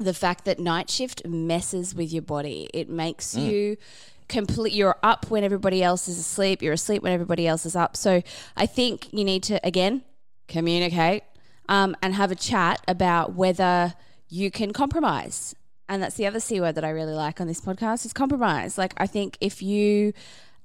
the 0.00 0.14
fact 0.14 0.46
that 0.46 0.58
night 0.58 0.90
shift 0.90 1.26
messes 1.26 1.94
with 1.94 2.12
your 2.12 2.22
body. 2.22 2.68
It 2.72 2.88
makes 2.88 3.36
you 3.36 3.76
complete 4.28 4.72
you're 4.72 4.96
up 5.02 5.30
when 5.30 5.44
everybody 5.44 5.82
else 5.82 6.08
is 6.08 6.18
asleep, 6.18 6.62
you're 6.62 6.72
asleep 6.72 7.02
when 7.02 7.12
everybody 7.12 7.46
else 7.46 7.66
is 7.66 7.76
up. 7.76 7.96
So 7.96 8.22
I 8.56 8.66
think 8.66 9.12
you 9.12 9.24
need 9.24 9.42
to 9.44 9.64
again 9.66 10.02
communicate 10.48 11.22
um, 11.68 11.94
and 12.02 12.14
have 12.14 12.30
a 12.30 12.34
chat 12.34 12.82
about 12.88 13.34
whether 13.34 13.94
you 14.28 14.50
can 14.50 14.72
compromise. 14.72 15.54
And 15.88 16.02
that's 16.02 16.14
the 16.14 16.26
other 16.26 16.40
C 16.40 16.60
word 16.60 16.76
that 16.76 16.84
I 16.84 16.90
really 16.90 17.12
like 17.12 17.40
on 17.40 17.46
this 17.46 17.60
podcast 17.60 18.06
is 18.06 18.12
compromise. 18.12 18.78
Like 18.78 18.94
I 18.96 19.06
think 19.06 19.36
if 19.40 19.60
you 19.60 20.12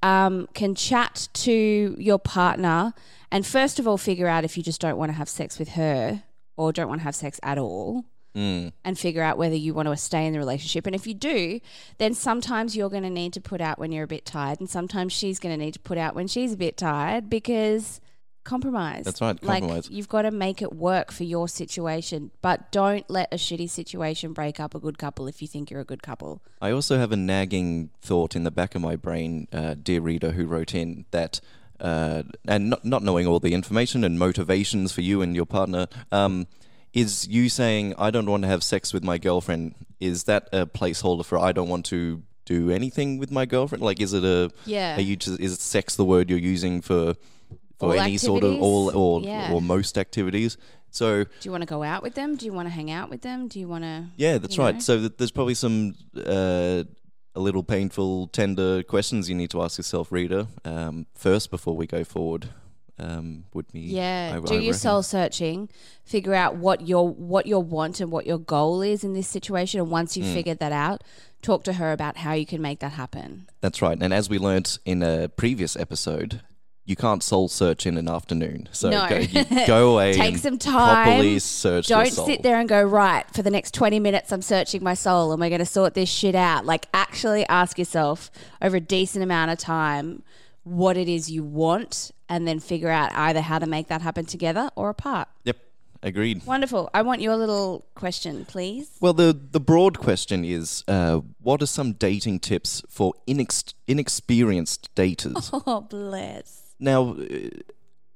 um, 0.01 0.48
can 0.54 0.75
chat 0.75 1.27
to 1.34 1.96
your 1.98 2.20
partner 2.20 2.94
and 3.32 3.46
first 3.46 3.80
of 3.80 3.88
all 3.88 3.98
figure 3.98 4.27
out 4.27 4.46
if 4.46 4.56
you 4.56 4.63
just 4.63 4.80
don't 4.80 4.98
want 4.98 5.10
to 5.10 5.13
have 5.13 5.27
sex 5.27 5.58
with 5.58 5.70
her 5.70 6.24
or 6.58 6.72
don't 6.72 6.88
want 6.88 7.01
to 7.01 7.04
have 7.04 7.15
sex 7.15 7.39
at 7.42 7.58
all 7.58 8.06
Mm. 8.36 8.74
and 8.84 9.00
figure 9.00 9.24
out 9.24 9.38
whether 9.38 9.56
you 9.56 9.74
want 9.74 9.88
to 9.88 9.96
stay 9.96 10.25
in 10.27 10.34
the 10.34 10.39
relationship. 10.39 10.86
And 10.86 10.94
if 10.94 11.08
you 11.08 11.13
do, 11.13 11.62
then 12.00 12.13
sometimes 12.13 12.75
you're 12.75 12.89
going 12.89 13.04
to 13.04 13.10
need 13.10 13.32
to 13.34 13.42
put 13.42 13.62
out 13.62 13.80
when 13.80 13.92
you're 13.94 14.04
a 14.04 14.08
bit 14.08 14.25
tired, 14.25 14.60
and 14.60 14.70
sometimes 14.70 15.13
she's 15.13 15.39
going 15.39 15.58
to 15.58 15.63
need 15.65 15.74
to 15.74 15.80
put 15.80 15.98
out 15.98 16.15
when 16.15 16.27
she's 16.27 16.51
a 16.54 16.58
bit 16.58 16.75
tired 16.75 17.30
because 17.30 18.01
compromise. 18.44 19.06
That's 19.06 19.22
right, 19.22 19.42
Like 19.44 19.62
compromise. 19.62 19.89
you've 19.89 20.08
got 20.10 20.22
to 20.24 20.32
make 20.32 20.62
it 20.62 20.72
work 20.74 21.12
for 21.12 21.24
your 21.24 21.48
situation, 21.48 22.32
but 22.42 22.72
don't 22.72 23.10
let 23.10 23.34
a 23.34 23.38
shitty 23.38 23.70
situation 23.70 24.34
break 24.34 24.60
up 24.60 24.75
a 24.75 24.80
good 24.80 24.98
couple 24.98 25.27
if 25.27 25.42
you 25.42 25.48
think 25.48 25.72
you're 25.72 25.82
a 25.82 25.86
good 25.86 26.04
couple. 26.04 26.42
I 26.62 26.72
also 26.72 26.98
have 26.98 27.12
a 27.12 27.18
nagging 27.18 27.89
thought 28.01 28.36
in 28.36 28.44
the 28.44 28.51
back 28.51 28.75
of 28.75 28.82
my 28.82 28.96
brain, 28.96 29.48
uh, 29.51 29.75
dear 29.82 30.01
reader 30.01 30.32
who 30.34 30.46
wrote 30.46 30.75
in 30.75 31.06
that, 31.12 31.42
uh, 31.80 32.24
and 32.48 32.70
not, 32.70 32.86
not 32.86 33.01
knowing 33.01 33.25
all 33.25 33.39
the 33.39 33.54
information 33.54 34.04
and 34.04 34.20
motivations 34.20 34.92
for 34.92 35.01
you 35.01 35.22
and 35.24 35.36
your 35.36 35.46
partner, 35.48 35.88
um, 36.12 36.46
is 36.96 37.28
you 37.28 37.50
saying, 37.50 37.94
I 38.00 38.10
don't 38.10 38.25
want 38.25 38.44
to 38.44 38.48
have 38.50 38.64
sex 38.64 38.94
with 38.94 39.04
my 39.04 39.18
girlfriend, 39.20 39.75
is 40.00 40.24
that 40.24 40.50
a 40.52 40.66
placeholder 40.66 41.24
for 41.25 41.38
I 41.38 41.52
don't 41.52 41.70
want 41.70 41.86
to 41.88 42.24
do 42.46 42.72
anything 42.72 43.18
with 43.20 43.30
my 43.32 43.46
girlfriend? 43.46 43.84
Like, 43.84 44.00
is 44.02 44.14
it 44.14 44.24
a, 44.24 44.50
Yeah. 44.66 44.98
are 44.98 45.02
you 45.02 45.16
just, 45.16 45.40
is 45.40 45.60
sex 45.60 45.96
the 45.96 46.06
word 46.06 46.30
you're 46.30 46.40
using 46.40 46.82
for, 46.82 47.16
for 47.80 47.88
All 47.88 48.00
any 48.00 48.18
sort 48.18 48.44
of, 48.44 48.62
all, 48.62 48.96
or, 48.96 49.22
Yeah. 49.22 49.52
or 49.52 49.62
most 49.62 49.98
activities? 49.98 50.58
So, 50.90 51.25
Do 51.25 51.30
you 51.44 51.52
want 51.52 51.62
to 51.64 51.68
go 51.68 51.84
out 51.84 52.02
with 52.04 52.16
them? 52.16 52.38
Do 52.38 52.46
you 52.46 52.54
want 52.54 52.68
to 52.68 52.74
hang 52.74 52.90
out 52.90 53.10
with 53.10 53.22
them? 53.22 53.50
Do 53.50 53.60
you 53.60 53.68
want 53.68 53.84
to? 53.84 54.06
yeah, 54.16 54.38
that's 54.38 54.58
right. 54.58 54.75
know? 54.75 54.80
So 54.80 55.00
th- 55.00 55.14
there's 55.18 55.32
probably 55.32 55.56
some 55.56 55.94
uh, 56.16 56.84
a 57.38 57.40
little 57.42 57.64
painful, 57.64 58.28
tender 58.28 58.82
questions 58.84 59.28
you 59.28 59.36
need 59.36 59.50
to 59.50 59.62
ask 59.62 59.78
yourself, 59.78 60.10
reader, 60.10 60.48
um, 60.64 61.06
first 61.14 61.52
before 61.52 61.75
we 61.75 61.86
go 61.86 62.06
forward. 62.06 62.48
Um, 62.98 63.44
would 63.54 63.70
be 63.74 63.82
Yeah, 63.82 64.38
I- 64.42 64.48
do 64.48 64.56
I 64.56 64.60
your 64.60 64.74
soul 64.74 65.04
searching, 65.04 65.68
figure 66.06 66.34
out 66.34 66.56
what 66.56 66.88
your 66.88 67.10
what 67.10 67.46
your 67.46 67.62
want 67.62 68.00
and 68.00 68.10
what 68.10 68.25
your 68.25 68.38
goal 68.38 68.82
is 68.82 69.04
in 69.04 69.14
this 69.14 69.28
situation, 69.28 69.82
and 69.82 69.90
once 69.92 70.16
you've 70.16 70.34
figured 70.34 70.60
that 70.60 70.72
out, 70.72 71.04
talk 71.42 71.64
to 71.66 71.74
her 71.74 71.92
about 71.92 72.18
how 72.18 72.32
you 72.32 72.46
can 72.46 72.62
make 72.62 72.80
that 72.80 72.94
happen. 72.94 73.48
That's 73.60 73.82
right. 73.82 73.98
And 74.00 74.14
as 74.14 74.30
we 74.30 74.40
learnt 74.40 74.80
in 74.86 75.04
a 75.04 75.28
previous 75.28 75.75
episode, 75.75 76.42
you 76.86 76.96
can't 76.96 77.22
soul 77.22 77.50
search 77.50 77.86
in 77.86 77.98
an 77.98 78.08
afternoon. 78.08 78.70
So 78.72 78.90
No. 78.92 79.10
go, 79.10 79.25
go 79.68 79.92
away, 79.94 80.14
Take 80.14 80.34
and 80.34 80.40
some 80.40 80.58
time. 80.58 81.04
properly 81.06 81.40
search. 81.40 81.90
your 81.90 82.04
Don't 82.04 82.14
sit 82.14 82.44
there 82.44 82.60
and 82.60 82.70
go 82.70 82.82
right 82.82 83.25
for 83.34 83.42
the 83.42 83.52
next 83.52 83.74
twenty 83.74 84.00
minutes. 84.00 84.32
I'm 84.32 84.42
searching 84.42 84.82
my 84.82 84.94
soul, 84.94 85.34
and 85.34 85.42
we're 85.42 85.50
going 85.50 85.60
to 85.60 85.66
sort 85.66 85.96
this 85.96 86.08
shit 86.08 86.36
out. 86.36 86.66
Like, 86.66 86.88
actually, 86.94 87.46
ask 87.50 87.78
yourself 87.78 88.32
over 88.62 88.78
a 88.78 88.80
decent 88.80 89.22
amount 89.22 89.52
of 89.52 89.58
time 89.58 90.24
what 90.65 90.98
it 90.98 91.07
is 91.07 91.29
you 91.31 91.43
want, 91.43 92.12
and 92.27 92.45
then 92.48 92.60
figure 92.60 92.89
out 92.89 93.12
either 93.13 93.39
how 93.41 93.60
to 93.60 93.65
make 93.65 93.88
that 93.88 94.01
happen 94.01 94.25
together 94.25 94.69
or 94.75 94.89
apart. 94.89 95.27
Yep, 95.45 95.57
agreed. 96.03 96.45
Wonderful. 96.45 96.89
I 96.93 97.01
want 97.03 97.22
your 97.22 97.36
little 97.38 97.86
question, 97.95 98.43
please. 98.45 98.89
Well, 99.00 99.13
the 99.13 99.31
the 99.51 99.60
broad 99.60 99.98
question 100.00 100.43
is, 100.43 100.84
uh, 100.88 101.22
what 101.41 101.62
are 101.62 101.67
some 101.67 101.93
dating 101.93 102.39
tips 102.39 102.81
for 102.89 103.13
inex- 103.27 103.74
inexperienced 103.88 104.93
daters? 104.95 105.50
Oh, 105.67 105.81
bless. 105.81 106.74
Now, 106.79 107.12
uh, 107.13 107.50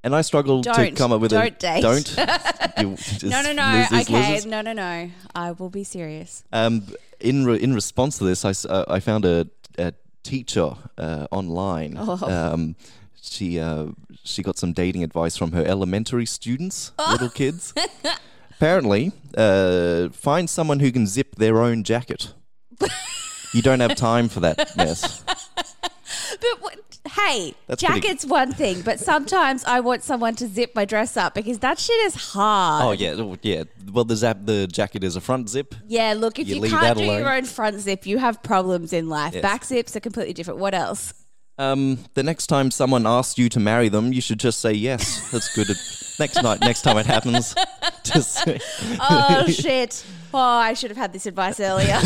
and 0.04 0.16
I 0.16 0.22
struggle 0.22 0.62
to 0.64 0.72
Don't. 0.72 0.96
come 0.96 1.12
up 1.12 1.22
with 1.22 1.32
a 1.34 1.36
Don't 1.36 1.60
date. 1.60 1.82
don't. 1.82 2.16
You 2.80 2.96
just- 2.98 3.24
No, 3.24 3.42
no, 3.42 3.52
no. 3.54 3.86
Okay, 4.02 4.40
no, 4.46 4.62
no, 4.62 4.74
no. 4.74 5.12
I 5.36 5.52
will 5.52 5.70
be 5.70 5.84
serious. 5.84 6.44
Um, 6.54 6.84
in 7.20 7.46
re- 7.46 7.60
in 7.62 7.74
response 7.74 8.18
to 8.20 8.24
this, 8.24 8.46
I, 8.46 8.52
s- 8.52 8.66
uh, 8.66 8.86
I 8.88 9.00
found 9.02 9.26
a, 9.26 9.48
a 9.78 9.94
teacher 10.24 10.74
uh, 10.98 11.28
online. 11.32 11.96
Oh. 11.98 12.20
Um, 12.54 12.76
she 13.22 13.60
uh, 13.60 13.88
she 14.24 14.44
got 14.44 14.58
some 14.58 14.74
dating 14.74 15.04
advice 15.04 15.38
from 15.38 15.52
her 15.52 15.64
elementary 15.66 16.26
students, 16.26 16.92
little 17.12 17.30
kids. 17.30 17.74
Apparently, 18.52 19.12
uh, 19.38 20.10
find 20.10 20.50
someone 20.50 20.80
who 20.80 20.92
can 20.92 21.08
zip 21.08 21.36
their 21.36 21.62
own 21.62 21.84
jacket. 21.84 22.34
you 23.54 23.62
don't 23.62 23.80
have 23.80 23.96
time 23.96 24.28
for 24.30 24.42
that 24.42 24.76
mess. 24.76 25.24
Hey, 27.26 27.54
That's 27.68 27.84
pretty- 27.84 28.02
jacket's 28.02 28.26
one 28.26 28.52
thing, 28.54 28.82
but 28.82 29.00
sometimes 29.00 29.64
I 29.66 29.80
want 29.82 30.04
someone 30.04 30.36
to 30.36 30.48
zip 30.48 30.72
my 30.76 30.86
dress 30.86 31.18
up 31.18 31.34
because 31.36 31.60
that 31.60 31.78
shit 31.80 32.00
is 32.06 32.16
hard. 32.16 32.84
Oh 32.86 32.92
yeah, 32.92 33.16
oh, 33.18 33.36
yeah. 33.42 33.64
Well, 33.92 34.06
the 34.06 34.16
zap 34.16 34.38
the 34.46 34.68
jacket 34.68 35.04
is 35.04 35.16
a 35.16 35.22
front 35.22 35.50
zip. 35.50 35.76
Yeah, 35.88 36.14
look, 36.18 36.40
if 36.40 36.48
You 36.48 36.64
you, 36.64 36.70
can't 36.70 36.98
do 36.98 37.04
alone. 37.06 37.20
your 37.20 37.34
own 37.34 37.46
front 37.46 37.80
zip, 37.80 38.06
you 38.06 38.18
have 38.20 38.42
problems 38.44 38.94
in 38.94 39.10
life. 39.10 39.34
Yes. 39.34 39.42
Back 39.42 39.66
zips 39.66 39.96
are 39.96 40.00
completely 40.00 40.34
different. 40.34 40.60
What 40.60 40.74
else? 40.74 41.14
Um, 41.58 42.00
the 42.14 42.24
next 42.24 42.48
time 42.48 42.72
someone 42.72 43.06
asks 43.06 43.38
you 43.38 43.50
to 43.50 43.60
marry 43.60 43.90
them, 43.90 44.14
you 44.14 44.22
should 44.22 44.40
just 44.40 44.62
say 44.62 44.72
yes. 44.72 45.30
That's 45.32 45.54
good. 45.54 45.68
next 46.20 46.42
night, 46.42 46.62
next 46.62 46.84
time 46.84 46.98
it 46.98 47.06
happens, 47.06 47.54
just 48.04 48.48
Oh, 49.02 49.46
shit. 49.50 50.06
Oh, 50.34 50.38
I 50.38 50.74
should 50.74 50.92
have 50.92 50.98
had 50.98 51.14
this 51.14 51.26
advice 51.26 51.60
earlier. 51.60 52.00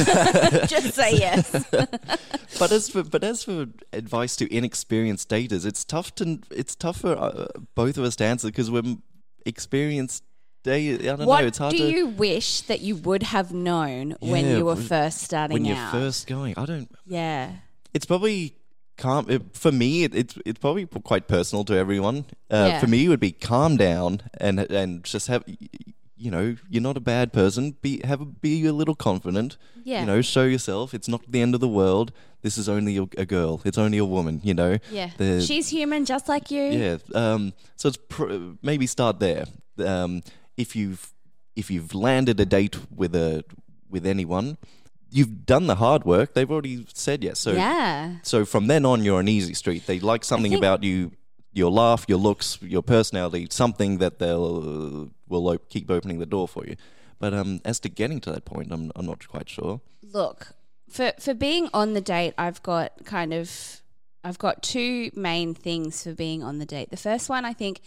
Just 0.68 0.94
say 0.94 1.18
yes. 1.18 1.52
but 2.60 2.72
as 2.72 2.90
for 2.90 3.04
but 3.04 3.24
as 3.24 3.44
for 3.44 3.68
advice 3.92 4.36
to 4.38 4.54
inexperienced 4.56 5.30
daters, 5.30 5.66
it's 5.66 5.84
tough 5.84 6.16
to 6.16 6.40
it's 6.52 6.76
tough 6.76 7.02
for 7.02 7.18
uh, 7.18 7.48
both 7.76 7.98
of 7.98 8.04
us 8.04 8.16
to 8.18 8.26
answer 8.26 8.48
because 8.48 8.72
we're 8.72 8.96
experienced. 9.46 10.24
I 10.66 10.98
don't 11.02 11.26
What 11.26 11.42
know. 11.42 11.48
It's 11.48 11.58
hard 11.58 11.72
do 11.74 11.80
to 11.80 11.92
you 11.92 12.08
wish 12.08 12.62
that 12.62 12.80
you 12.80 12.96
would 12.96 13.24
have 13.24 13.52
known 13.52 14.16
when 14.22 14.48
you 14.48 14.64
were 14.64 14.78
first 14.78 15.18
starting 15.20 15.56
when 15.56 15.66
you're 15.66 15.76
out? 15.76 15.92
first 15.92 16.26
going. 16.26 16.54
I 16.58 16.66
don't. 16.66 16.90
yeah. 17.06 17.52
It's 17.94 18.06
probably 18.06 18.56
calm 18.98 19.30
it, 19.30 19.42
for 19.58 19.74
me. 19.74 20.06
It, 20.06 20.16
it's 20.16 20.38
it's 20.46 20.60
probably 20.60 20.86
quite 20.86 21.28
personal 21.28 21.66
to 21.66 21.76
everyone. 21.76 22.26
Uh, 22.50 22.68
Yeah. 22.70 22.80
For 22.80 22.88
me, 22.88 23.06
it 23.06 23.10
would 23.10 23.20
be 23.20 23.34
calm 23.34 23.76
down 23.76 24.22
and 24.40 24.58
and 24.60 25.04
just 25.04 25.28
have. 25.28 25.44
You 26.16 26.30
know, 26.32 26.56
you're 26.70 26.82
not 26.82 26.96
a 26.96 27.02
bad 27.02 27.34
person. 27.34 27.76
Be 27.82 28.02
have 28.06 28.22
a, 28.22 28.26
be 28.26 28.66
a 28.68 28.74
little 28.74 28.96
confident. 28.96 29.58
Yeah. 29.84 30.02
You 30.02 30.06
know, 30.06 30.22
show 30.22 30.44
yourself. 30.44 30.94
It's 30.94 31.08
not 31.08 31.22
the 31.30 31.42
end 31.42 31.56
of 31.56 31.62
the 31.62 31.68
world. 31.68 32.12
This 32.42 32.58
is 32.58 32.70
only 32.70 32.98
a, 32.98 33.04
a 33.18 33.26
girl. 33.26 33.62
It's 33.66 33.78
only 33.78 33.98
a 33.98 34.06
woman. 34.06 34.40
You 34.44 34.54
know. 34.54 34.78
Yeah. 34.92 35.10
The- 35.18 35.42
She's 35.42 35.70
human 35.70 36.06
just 36.06 36.30
like 36.30 36.52
you. 36.52 36.62
yeah. 36.64 36.98
Um, 37.16 37.54
so 37.76 37.88
it's 37.90 37.98
pr- 38.10 38.54
maybe 38.62 38.86
start 38.88 39.20
there. 39.20 39.46
Um, 39.80 40.22
if 40.56 40.76
you've 40.76 41.12
if 41.56 41.70
you've 41.72 41.94
landed 41.96 42.40
a 42.40 42.46
date 42.46 42.78
with 42.96 43.16
a 43.16 43.44
with 43.90 44.06
anyone, 44.06 44.58
you've 45.10 45.46
done 45.46 45.68
the 45.68 45.76
hard 45.76 46.04
work. 46.06 46.34
They've 46.36 46.50
already 46.52 46.86
said 46.94 47.24
yes. 47.24 47.40
So 47.40 47.52
yeah. 47.54 48.18
so 48.24 48.46
from 48.46 48.68
then 48.68 48.86
on, 48.86 49.04
you're 49.04 49.18
on 49.18 49.28
easy 49.28 49.54
street. 49.56 49.86
They 49.88 50.00
like 50.00 50.24
something 50.24 50.54
about 50.54 50.84
you, 50.84 51.12
your 51.54 51.72
laugh, 51.72 52.06
your 52.08 52.18
looks, 52.20 52.60
your 52.62 52.84
personality, 52.84 53.48
something 53.50 53.98
that 54.00 54.20
they'll 54.20 55.10
will 55.34 55.48
op- 55.50 55.70
keep 55.70 55.90
opening 55.92 56.20
the 56.20 56.26
door 56.26 56.48
for 56.48 56.66
you. 56.66 56.76
But 57.20 57.34
um, 57.34 57.60
as 57.64 57.80
to 57.82 57.90
getting 57.90 58.20
to 58.22 58.32
that 58.32 58.46
point, 58.46 58.72
I'm 58.72 58.92
I'm 58.96 59.06
not 59.06 59.28
quite 59.28 59.50
sure. 59.50 59.82
Look, 60.02 60.54
for 60.90 61.12
for 61.20 61.34
being 61.34 61.70
on 61.74 61.94
the 61.94 62.02
date, 62.02 62.34
I've 62.38 62.62
got 62.64 62.92
kind 63.06 63.34
of 63.34 63.82
I've 64.24 64.40
got 64.40 64.64
two 64.64 65.12
main 65.16 65.54
things 65.54 66.04
for 66.04 66.14
being 66.14 66.44
on 66.44 66.60
the 66.60 66.66
date. 66.66 66.90
The 66.92 66.98
first 66.98 67.30
one 67.30 67.44
I 67.46 67.54
think 67.54 67.82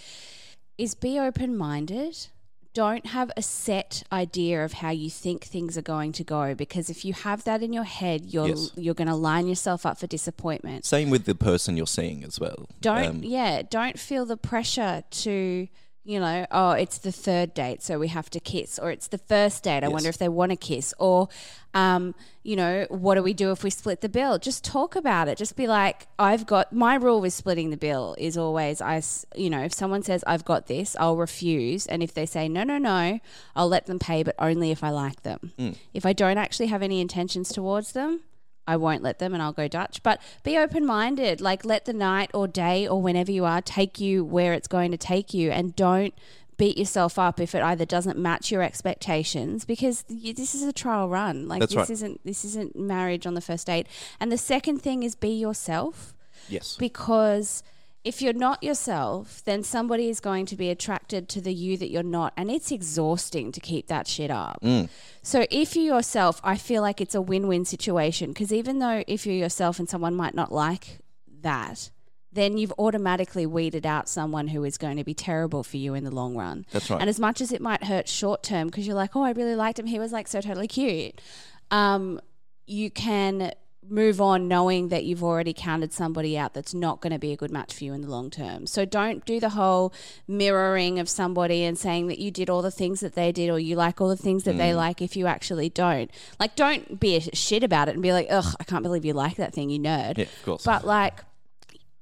is 0.79 0.95
be 0.95 1.19
open-minded. 1.19 2.29
Don't 2.75 3.07
have 3.07 3.31
a 3.39 3.43
set 3.43 4.03
idea 4.13 4.63
of 4.63 4.75
how 4.75 4.91
you 4.91 5.09
think 5.09 5.45
things 5.45 5.79
are 5.79 5.83
going 5.83 6.13
to 6.13 6.23
go 6.25 6.55
because 6.55 6.91
if 6.91 7.07
you 7.07 7.15
have 7.15 7.43
that 7.45 7.63
in 7.63 7.73
your 7.73 7.85
head, 7.85 8.27
you're 8.27 8.49
Yes. 8.49 8.71
you're 8.77 8.93
going 8.95 9.09
to 9.09 9.15
line 9.15 9.47
yourself 9.49 9.87
up 9.87 9.99
for 9.99 10.07
disappointment. 10.07 10.85
Same 10.85 11.09
with 11.09 11.25
the 11.25 11.35
person 11.35 11.79
you're 11.79 11.87
seeing 11.87 12.23
as 12.23 12.39
well. 12.39 12.69
Don't 12.83 13.07
Um, 13.07 13.21
yeah, 13.25 13.63
don't 13.63 13.99
feel 13.99 14.27
the 14.27 14.37
pressure 14.37 15.05
to 15.11 15.69
you 16.07 16.21
know, 16.21 16.47
oh, 16.53 16.71
it's 16.71 16.99
the 16.99 17.11
third 17.11 17.53
date, 17.53 17.83
so 17.83 17.99
we 17.99 18.09
have 18.09 18.31
to 18.31 18.39
kiss, 18.41 18.79
or 18.79 18.91
it's 18.93 19.09
the 19.09 19.19
first 19.19 19.65
date. 19.65 19.83
I 19.83 19.89
Yes. 19.89 19.93
wonder 19.93 20.09
if 20.09 20.19
they 20.19 20.29
want 20.29 20.51
to 20.51 20.57
kiss, 20.57 20.95
or, 21.01 21.29
um, 21.75 22.15
you 22.45 22.55
know, 22.55 22.87
what 22.91 23.17
do 23.17 23.23
we 23.25 23.35
do 23.35 23.51
if 23.51 23.65
we 23.65 23.71
split 23.71 24.01
the 24.03 24.09
bill? 24.09 24.39
Just 24.39 24.63
talk 24.63 24.95
about 24.95 25.27
it. 25.27 25.37
Just 25.37 25.57
be 25.57 25.67
like, 25.67 26.07
I've 26.17 26.47
got 26.47 26.73
my 26.73 26.95
rule 26.95 27.21
with 27.21 27.33
splitting 27.33 27.71
the 27.71 27.77
bill 27.77 28.15
is 28.19 28.39
always, 28.39 28.81
I, 28.81 29.03
you 29.35 29.51
know, 29.51 29.63
if 29.63 29.75
someone 29.75 30.05
says 30.05 30.23
I've 30.29 30.45
got 30.45 30.69
this, 30.69 30.95
I'll 31.01 31.17
refuse, 31.17 31.87
and 31.87 32.03
if 32.05 32.15
they 32.15 32.25
say 32.25 32.49
no, 32.49 32.63
no, 32.63 32.79
no, 32.79 33.19
I'll 33.57 33.69
let 33.69 33.87
them 33.87 33.99
pay, 33.99 34.23
but 34.23 34.37
only 34.39 34.71
if 34.71 34.85
I 34.85 34.91
like 34.91 35.23
them. 35.23 35.53
If 35.93 36.07
I 36.07 36.13
don't 36.13 36.39
actually 36.39 36.69
have 36.69 36.83
any 36.83 37.01
intentions 37.01 37.49
towards 37.49 37.93
them, 37.93 38.21
I 38.67 38.77
won't 38.77 39.03
let 39.03 39.19
them 39.19 39.33
and 39.35 39.43
I'll 39.43 39.53
go 39.53 39.69
Dutch. 39.69 40.03
But 40.03 40.21
be 40.43 40.57
open 40.59 40.85
minded. 40.87 41.41
Like 41.41 41.65
let 41.65 41.85
the 41.85 41.93
night 41.93 42.31
or 42.35 42.49
day 42.49 42.87
or 42.87 43.01
whenever 43.01 43.31
you 43.31 43.45
are 43.45 43.61
take 43.63 44.01
you 44.01 44.25
where 44.25 44.53
it's 44.53 44.69
going 44.69 44.91
to 44.91 44.97
take 44.97 45.33
you 45.35 45.51
and 45.51 45.75
don't 45.77 46.15
beat 46.59 46.79
yourself 46.79 47.19
up 47.19 47.39
if 47.39 47.55
it 47.55 47.63
either 47.63 47.85
doesn't 47.85 48.19
match 48.19 48.51
your 48.51 48.63
expectations 48.63 49.65
because 49.67 50.05
y- 50.09 50.33
this 50.35 50.55
is 50.55 50.63
a 50.63 50.73
trial 50.73 51.09
run. 51.09 51.47
Like 51.47 51.61
That's 51.61 51.73
this 51.73 51.77
right. 51.79 51.91
isn't 51.91 52.21
this 52.25 52.45
isn't 52.45 52.75
marriage 52.75 53.27
on 53.27 53.35
the 53.35 53.41
first 53.43 53.67
date. 53.67 53.87
And 54.19 54.33
the 54.33 54.39
second 54.39 54.79
thing 54.81 55.03
is 55.03 55.15
be 55.15 55.29
yourself 55.31 56.15
Yes. 56.49 56.77
because 56.79 57.63
if 58.07 58.23
you're 58.23 58.33
not 58.33 58.63
yourself, 58.63 59.43
then 59.45 59.65
somebody 59.65 60.09
is 60.09 60.21
going 60.21 60.47
to 60.47 60.55
be 60.55 60.71
attracted 60.71 61.29
to 61.31 61.41
the 61.41 61.53
you 61.53 61.77
that 61.77 61.91
you're 61.91 62.05
not. 62.05 62.33
And 62.37 62.53
it's 62.53 62.71
exhausting 62.71 63.51
to 63.51 63.59
keep 63.59 63.89
that 63.89 64.07
shit 64.07 64.31
up. 64.31 64.63
So 65.23 65.45
if 65.51 65.75
you're 65.75 65.97
yourself, 65.97 66.41
I 66.45 66.57
feel 66.57 66.83
like 66.83 67.01
it's 67.01 67.17
a 67.17 67.21
win 67.21 67.49
win 67.49 67.65
situation 67.65 68.31
because 68.31 68.53
even 68.53 68.79
though 68.79 69.03
if 69.09 69.27
you're 69.27 69.35
yourself 69.35 69.81
and 69.81 69.89
someone 69.89 70.15
might 70.15 70.35
not 70.35 70.53
like 70.53 71.01
that, 71.43 71.91
then 72.33 72.57
you've 72.59 72.73
automatically 72.79 73.45
weeded 73.45 73.85
out 73.85 74.09
someone 74.09 74.47
who 74.49 74.63
is 74.63 74.79
going 74.79 74.99
to 74.99 75.05
be 75.05 75.15
terrible 75.15 75.65
for 75.65 75.77
you 75.77 75.95
in 75.95 76.05
the 76.05 76.13
long 76.13 76.37
run. 76.37 76.65
That's 76.71 76.89
right. 76.89 77.01
And 77.01 77.11
as 77.11 77.19
much 77.19 77.41
as 77.41 77.51
it 77.51 77.61
might 77.61 77.83
hurt 77.83 78.09
short 78.09 78.45
term 78.45 78.69
because 78.69 78.87
you're 78.87 78.95
like, 78.95 79.17
oh, 79.17 79.23
I 79.23 79.33
really 79.33 79.57
liked 79.57 79.81
him, 79.81 79.87
he 79.87 79.99
was 79.99 80.13
like 80.13 80.29
so 80.29 80.41
totally 80.41 80.69
cute. 80.69 81.21
Um, 81.73 82.21
you 82.67 82.89
can 82.89 83.53
move 83.89 84.21
on 84.21 84.49
knowing 84.49 84.89
that 84.89 85.05
you've 85.05 85.23
already 85.23 85.53
counted 85.53 85.93
somebody 85.93 86.37
out 86.37 86.55
that's 86.55 86.75
not 86.75 87.01
going 87.01 87.13
to 87.13 87.19
be 87.19 87.33
a 87.33 87.37
good 87.37 87.51
match 87.51 87.75
for 87.75 87.85
you 87.85 87.93
in 87.93 88.01
the 88.01 88.09
long 88.09 88.31
term. 88.31 88.67
So 88.67 88.85
don't 88.85 89.25
do 89.25 89.41
the 89.41 89.51
whole 89.51 89.93
mirroring 90.27 90.99
of 90.99 91.09
somebody 91.09 91.65
and 91.65 91.79
saying 91.79 92.09
that 92.09 92.19
you 92.19 92.31
did 92.31 92.51
all 92.51 92.63
the 92.63 92.71
things 92.71 93.01
that 93.01 93.15
they 93.15 93.33
did 93.33 93.51
or 93.51 93.59
you 93.59 93.77
like 93.77 94.01
all 94.01 94.09
the 94.09 94.17
things 94.17 94.45
that 94.45 94.57
they 94.57 94.75
like 94.75 95.01
if 95.03 95.17
you 95.17 95.27
actually 95.27 95.69
don't. 95.69 96.11
Like 96.39 96.57
don't 96.57 96.99
be 97.01 97.17
a 97.17 97.21
shit 97.21 97.63
about 97.63 97.89
it 97.89 97.95
and 97.95 98.03
be 98.03 98.13
like, 98.13 98.27
"Ugh, 98.31 98.55
I 98.59 98.65
can't 98.65 98.83
believe 98.83 99.05
you 99.05 99.13
like 99.13 99.37
that 99.37 99.55
thing, 99.55 99.71
you 99.71 99.79
nerd." 99.79 100.19
Yeah, 100.19 100.25
of 100.25 100.43
course. 100.45 100.65
But 100.65 100.87
like 100.87 101.21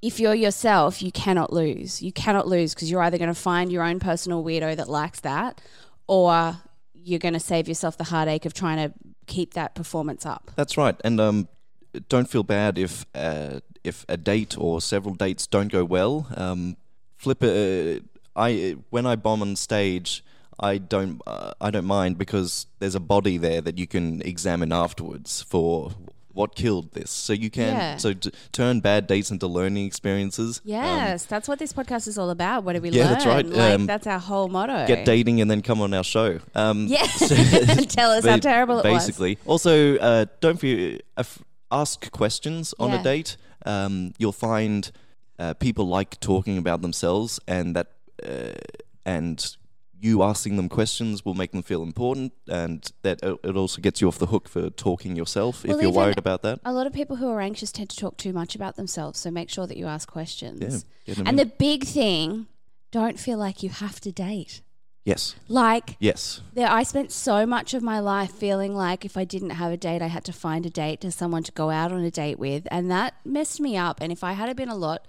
if 0.02 0.20
you're 0.20 0.34
yourself, 0.34 1.02
you 1.02 1.10
cannot 1.10 1.52
lose. 1.52 2.02
You 2.02 2.12
cannot 2.12 2.46
lose 2.46 2.74
because 2.74 2.90
you're 2.90 3.02
either 3.02 3.18
going 3.18 3.28
to 3.28 3.34
find 3.34 3.72
your 3.72 3.82
own 3.82 4.00
personal 4.00 4.44
weirdo 4.44 4.76
that 4.76 4.88
likes 4.88 5.20
that 5.20 5.60
or 6.06 6.58
you're 6.92 7.18
going 7.18 7.34
to 7.34 7.40
save 7.40 7.68
yourself 7.68 7.96
the 7.96 8.04
heartache 8.04 8.44
of 8.44 8.54
trying 8.54 8.76
to 8.76 8.94
keep 9.26 9.54
that 9.54 9.74
performance 9.74 10.26
up. 10.26 10.50
That's 10.56 10.76
right, 10.76 10.96
and 11.04 11.20
um, 11.20 11.48
don't 12.08 12.28
feel 12.30 12.42
bad 12.42 12.78
if 12.78 13.06
uh, 13.14 13.60
if 13.82 14.04
a 14.08 14.16
date 14.16 14.56
or 14.58 14.80
several 14.80 15.14
dates 15.14 15.46
don't 15.46 15.70
go 15.72 15.84
well. 15.84 16.26
Um, 16.36 16.76
flip 17.16 17.42
a, 17.42 18.00
I 18.36 18.76
when 18.90 19.06
I 19.06 19.16
bomb 19.16 19.42
on 19.42 19.56
stage, 19.56 20.24
I 20.58 20.78
don't 20.78 21.20
uh, 21.26 21.52
I 21.60 21.70
don't 21.70 21.86
mind 21.86 22.18
because 22.18 22.66
there's 22.78 22.94
a 22.94 23.00
body 23.00 23.36
there 23.38 23.60
that 23.60 23.78
you 23.78 23.86
can 23.86 24.22
examine 24.22 24.72
afterwards 24.72 25.42
for 25.42 25.92
what 26.32 26.56
killed 26.56 26.90
this. 26.94 27.10
So 27.12 27.32
you 27.32 27.48
can 27.48 27.76
Yeah. 27.76 27.96
so 27.96 28.12
t- 28.12 28.32
turn 28.50 28.80
bad 28.80 29.06
dates 29.06 29.30
into 29.30 29.46
learning 29.46 29.86
experiences. 29.86 30.58
Um, 30.64 30.70
Yes, 30.70 31.26
that's 31.26 31.46
what 31.46 31.60
this 31.60 31.72
podcast 31.72 32.08
is 32.08 32.18
all 32.18 32.30
about. 32.30 32.64
What 32.64 32.72
do 32.72 32.80
we 32.80 32.90
Yeah, 32.90 33.04
learn? 33.04 33.12
that's 33.12 33.26
right. 33.26 33.46
Like, 33.46 33.74
Um, 33.74 33.86
that's 33.86 34.08
our 34.08 34.18
whole 34.18 34.48
motto. 34.48 34.84
get 34.88 35.04
dating 35.04 35.40
and 35.40 35.48
then 35.48 35.62
come 35.62 35.80
on 35.80 35.94
our 35.94 36.02
show. 36.02 36.40
Um, 36.56 36.88
Yeah. 36.88 37.02
Tell 37.88 38.10
us 38.10 38.26
how 38.26 38.36
terrible 38.38 38.80
it 38.80 38.84
was. 38.90 39.06
basically. 39.06 39.38
Also, 39.46 39.96
uh, 39.98 40.24
don't 40.40 40.58
feel, 40.58 40.96
uh, 41.16 41.20
f- 41.20 41.38
ask 41.82 42.10
questions 42.12 42.74
on 42.78 42.90
Yeah. 42.90 43.00
a 43.00 43.02
date. 43.02 43.36
Um, 43.66 44.12
you'll 44.18 44.32
find 44.50 44.90
uh, 45.38 45.54
people 45.54 45.86
like 45.98 46.20
talking 46.20 46.58
about 46.58 46.80
themselves, 46.82 47.40
and 47.48 47.74
that 47.76 47.88
uh, 48.22 48.52
and 49.04 49.56
you 50.00 50.22
asking 50.22 50.56
them 50.56 50.68
questions 50.68 51.24
will 51.24 51.34
make 51.34 51.50
them 51.52 51.62
feel 51.62 51.82
important, 51.82 52.32
and 52.48 52.78
that 53.02 53.18
uh, 53.24 53.36
it 53.42 53.56
also 53.56 53.80
gets 53.80 54.00
you 54.00 54.08
off 54.08 54.18
the 54.18 54.26
hook 54.26 54.48
for 54.48 54.70
talking 54.70 55.16
yourself 55.16 55.64
Well, 55.64 55.76
if 55.76 55.82
you're 55.82 55.92
worried 55.92 56.18
about 56.18 56.42
that. 56.42 56.60
A 56.64 56.72
lot 56.72 56.86
of 56.86 56.92
people 56.92 57.16
who 57.16 57.28
are 57.28 57.40
anxious 57.40 57.72
tend 57.72 57.88
to 57.90 57.96
talk 57.96 58.16
too 58.16 58.32
much 58.32 58.54
about 58.54 58.76
themselves, 58.76 59.18
so 59.18 59.30
make 59.30 59.48
sure 59.50 59.66
that 59.66 59.76
you 59.76 59.86
ask 59.86 60.10
questions. 60.10 60.84
Yeah, 61.06 61.14
and 61.18 61.28
in. 61.28 61.36
the 61.36 61.46
big 61.46 61.84
thing, 61.84 62.46
don't 62.90 63.18
feel 63.18 63.38
like 63.38 63.62
you 63.62 63.70
have 63.70 63.98
to 64.00 64.12
date. 64.12 64.60
Yes, 65.04 65.34
Like 65.48 65.96
yes, 66.00 66.40
there, 66.54 66.68
I 66.68 66.82
spent 66.82 67.12
so 67.12 67.44
much 67.44 67.74
of 67.74 67.82
my 67.82 68.00
life 68.00 68.30
feeling 68.32 68.74
like 68.74 69.04
if 69.04 69.18
I 69.18 69.24
didn't 69.24 69.50
have 69.50 69.70
a 69.70 69.76
date, 69.76 70.00
I 70.00 70.06
had 70.06 70.24
to 70.24 70.32
find 70.32 70.64
a 70.64 70.70
date 70.70 71.02
to 71.02 71.12
someone 71.12 71.42
to 71.42 71.52
go 71.52 71.68
out 71.68 71.92
on 71.92 72.02
a 72.02 72.10
date 72.10 72.38
with, 72.38 72.66
and 72.70 72.90
that 72.90 73.14
messed 73.22 73.60
me 73.60 73.76
up. 73.76 73.98
And 74.00 74.10
if 74.10 74.24
I 74.24 74.32
had 74.32 74.56
been 74.56 74.70
a 74.70 74.74
lot 74.74 75.06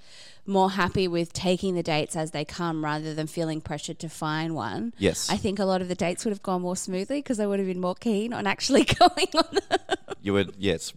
more 0.48 0.72
happy 0.72 1.08
with 1.08 1.34
taking 1.34 1.74
the 1.76 1.82
dates 1.84 2.16
as 2.16 2.32
they 2.32 2.46
come 2.46 2.84
rather 2.84 3.14
than 3.14 3.28
feeling 3.28 3.62
pressured 3.62 4.00
to 4.00 4.10
find 4.10 4.56
one, 4.56 4.94
yes. 4.98 5.30
I 5.30 5.38
think 5.38 5.58
a 5.60 5.66
lot 5.66 5.82
of 5.82 5.88
the 5.88 5.96
dates 5.96 6.24
would 6.26 6.32
have 6.32 6.44
gone 6.44 6.62
more 6.62 6.76
smoothly 6.76 7.20
because 7.20 7.40
I 7.40 7.48
would 7.48 7.60
have 7.60 7.68
been 7.68 7.82
more 7.82 7.96
keen 7.96 8.32
on 8.34 8.46
actually 8.46 8.84
going 9.00 9.28
on 9.36 9.46
them. 9.70 9.80
You 10.22 10.34
would 10.34 10.56
yes. 10.58 10.92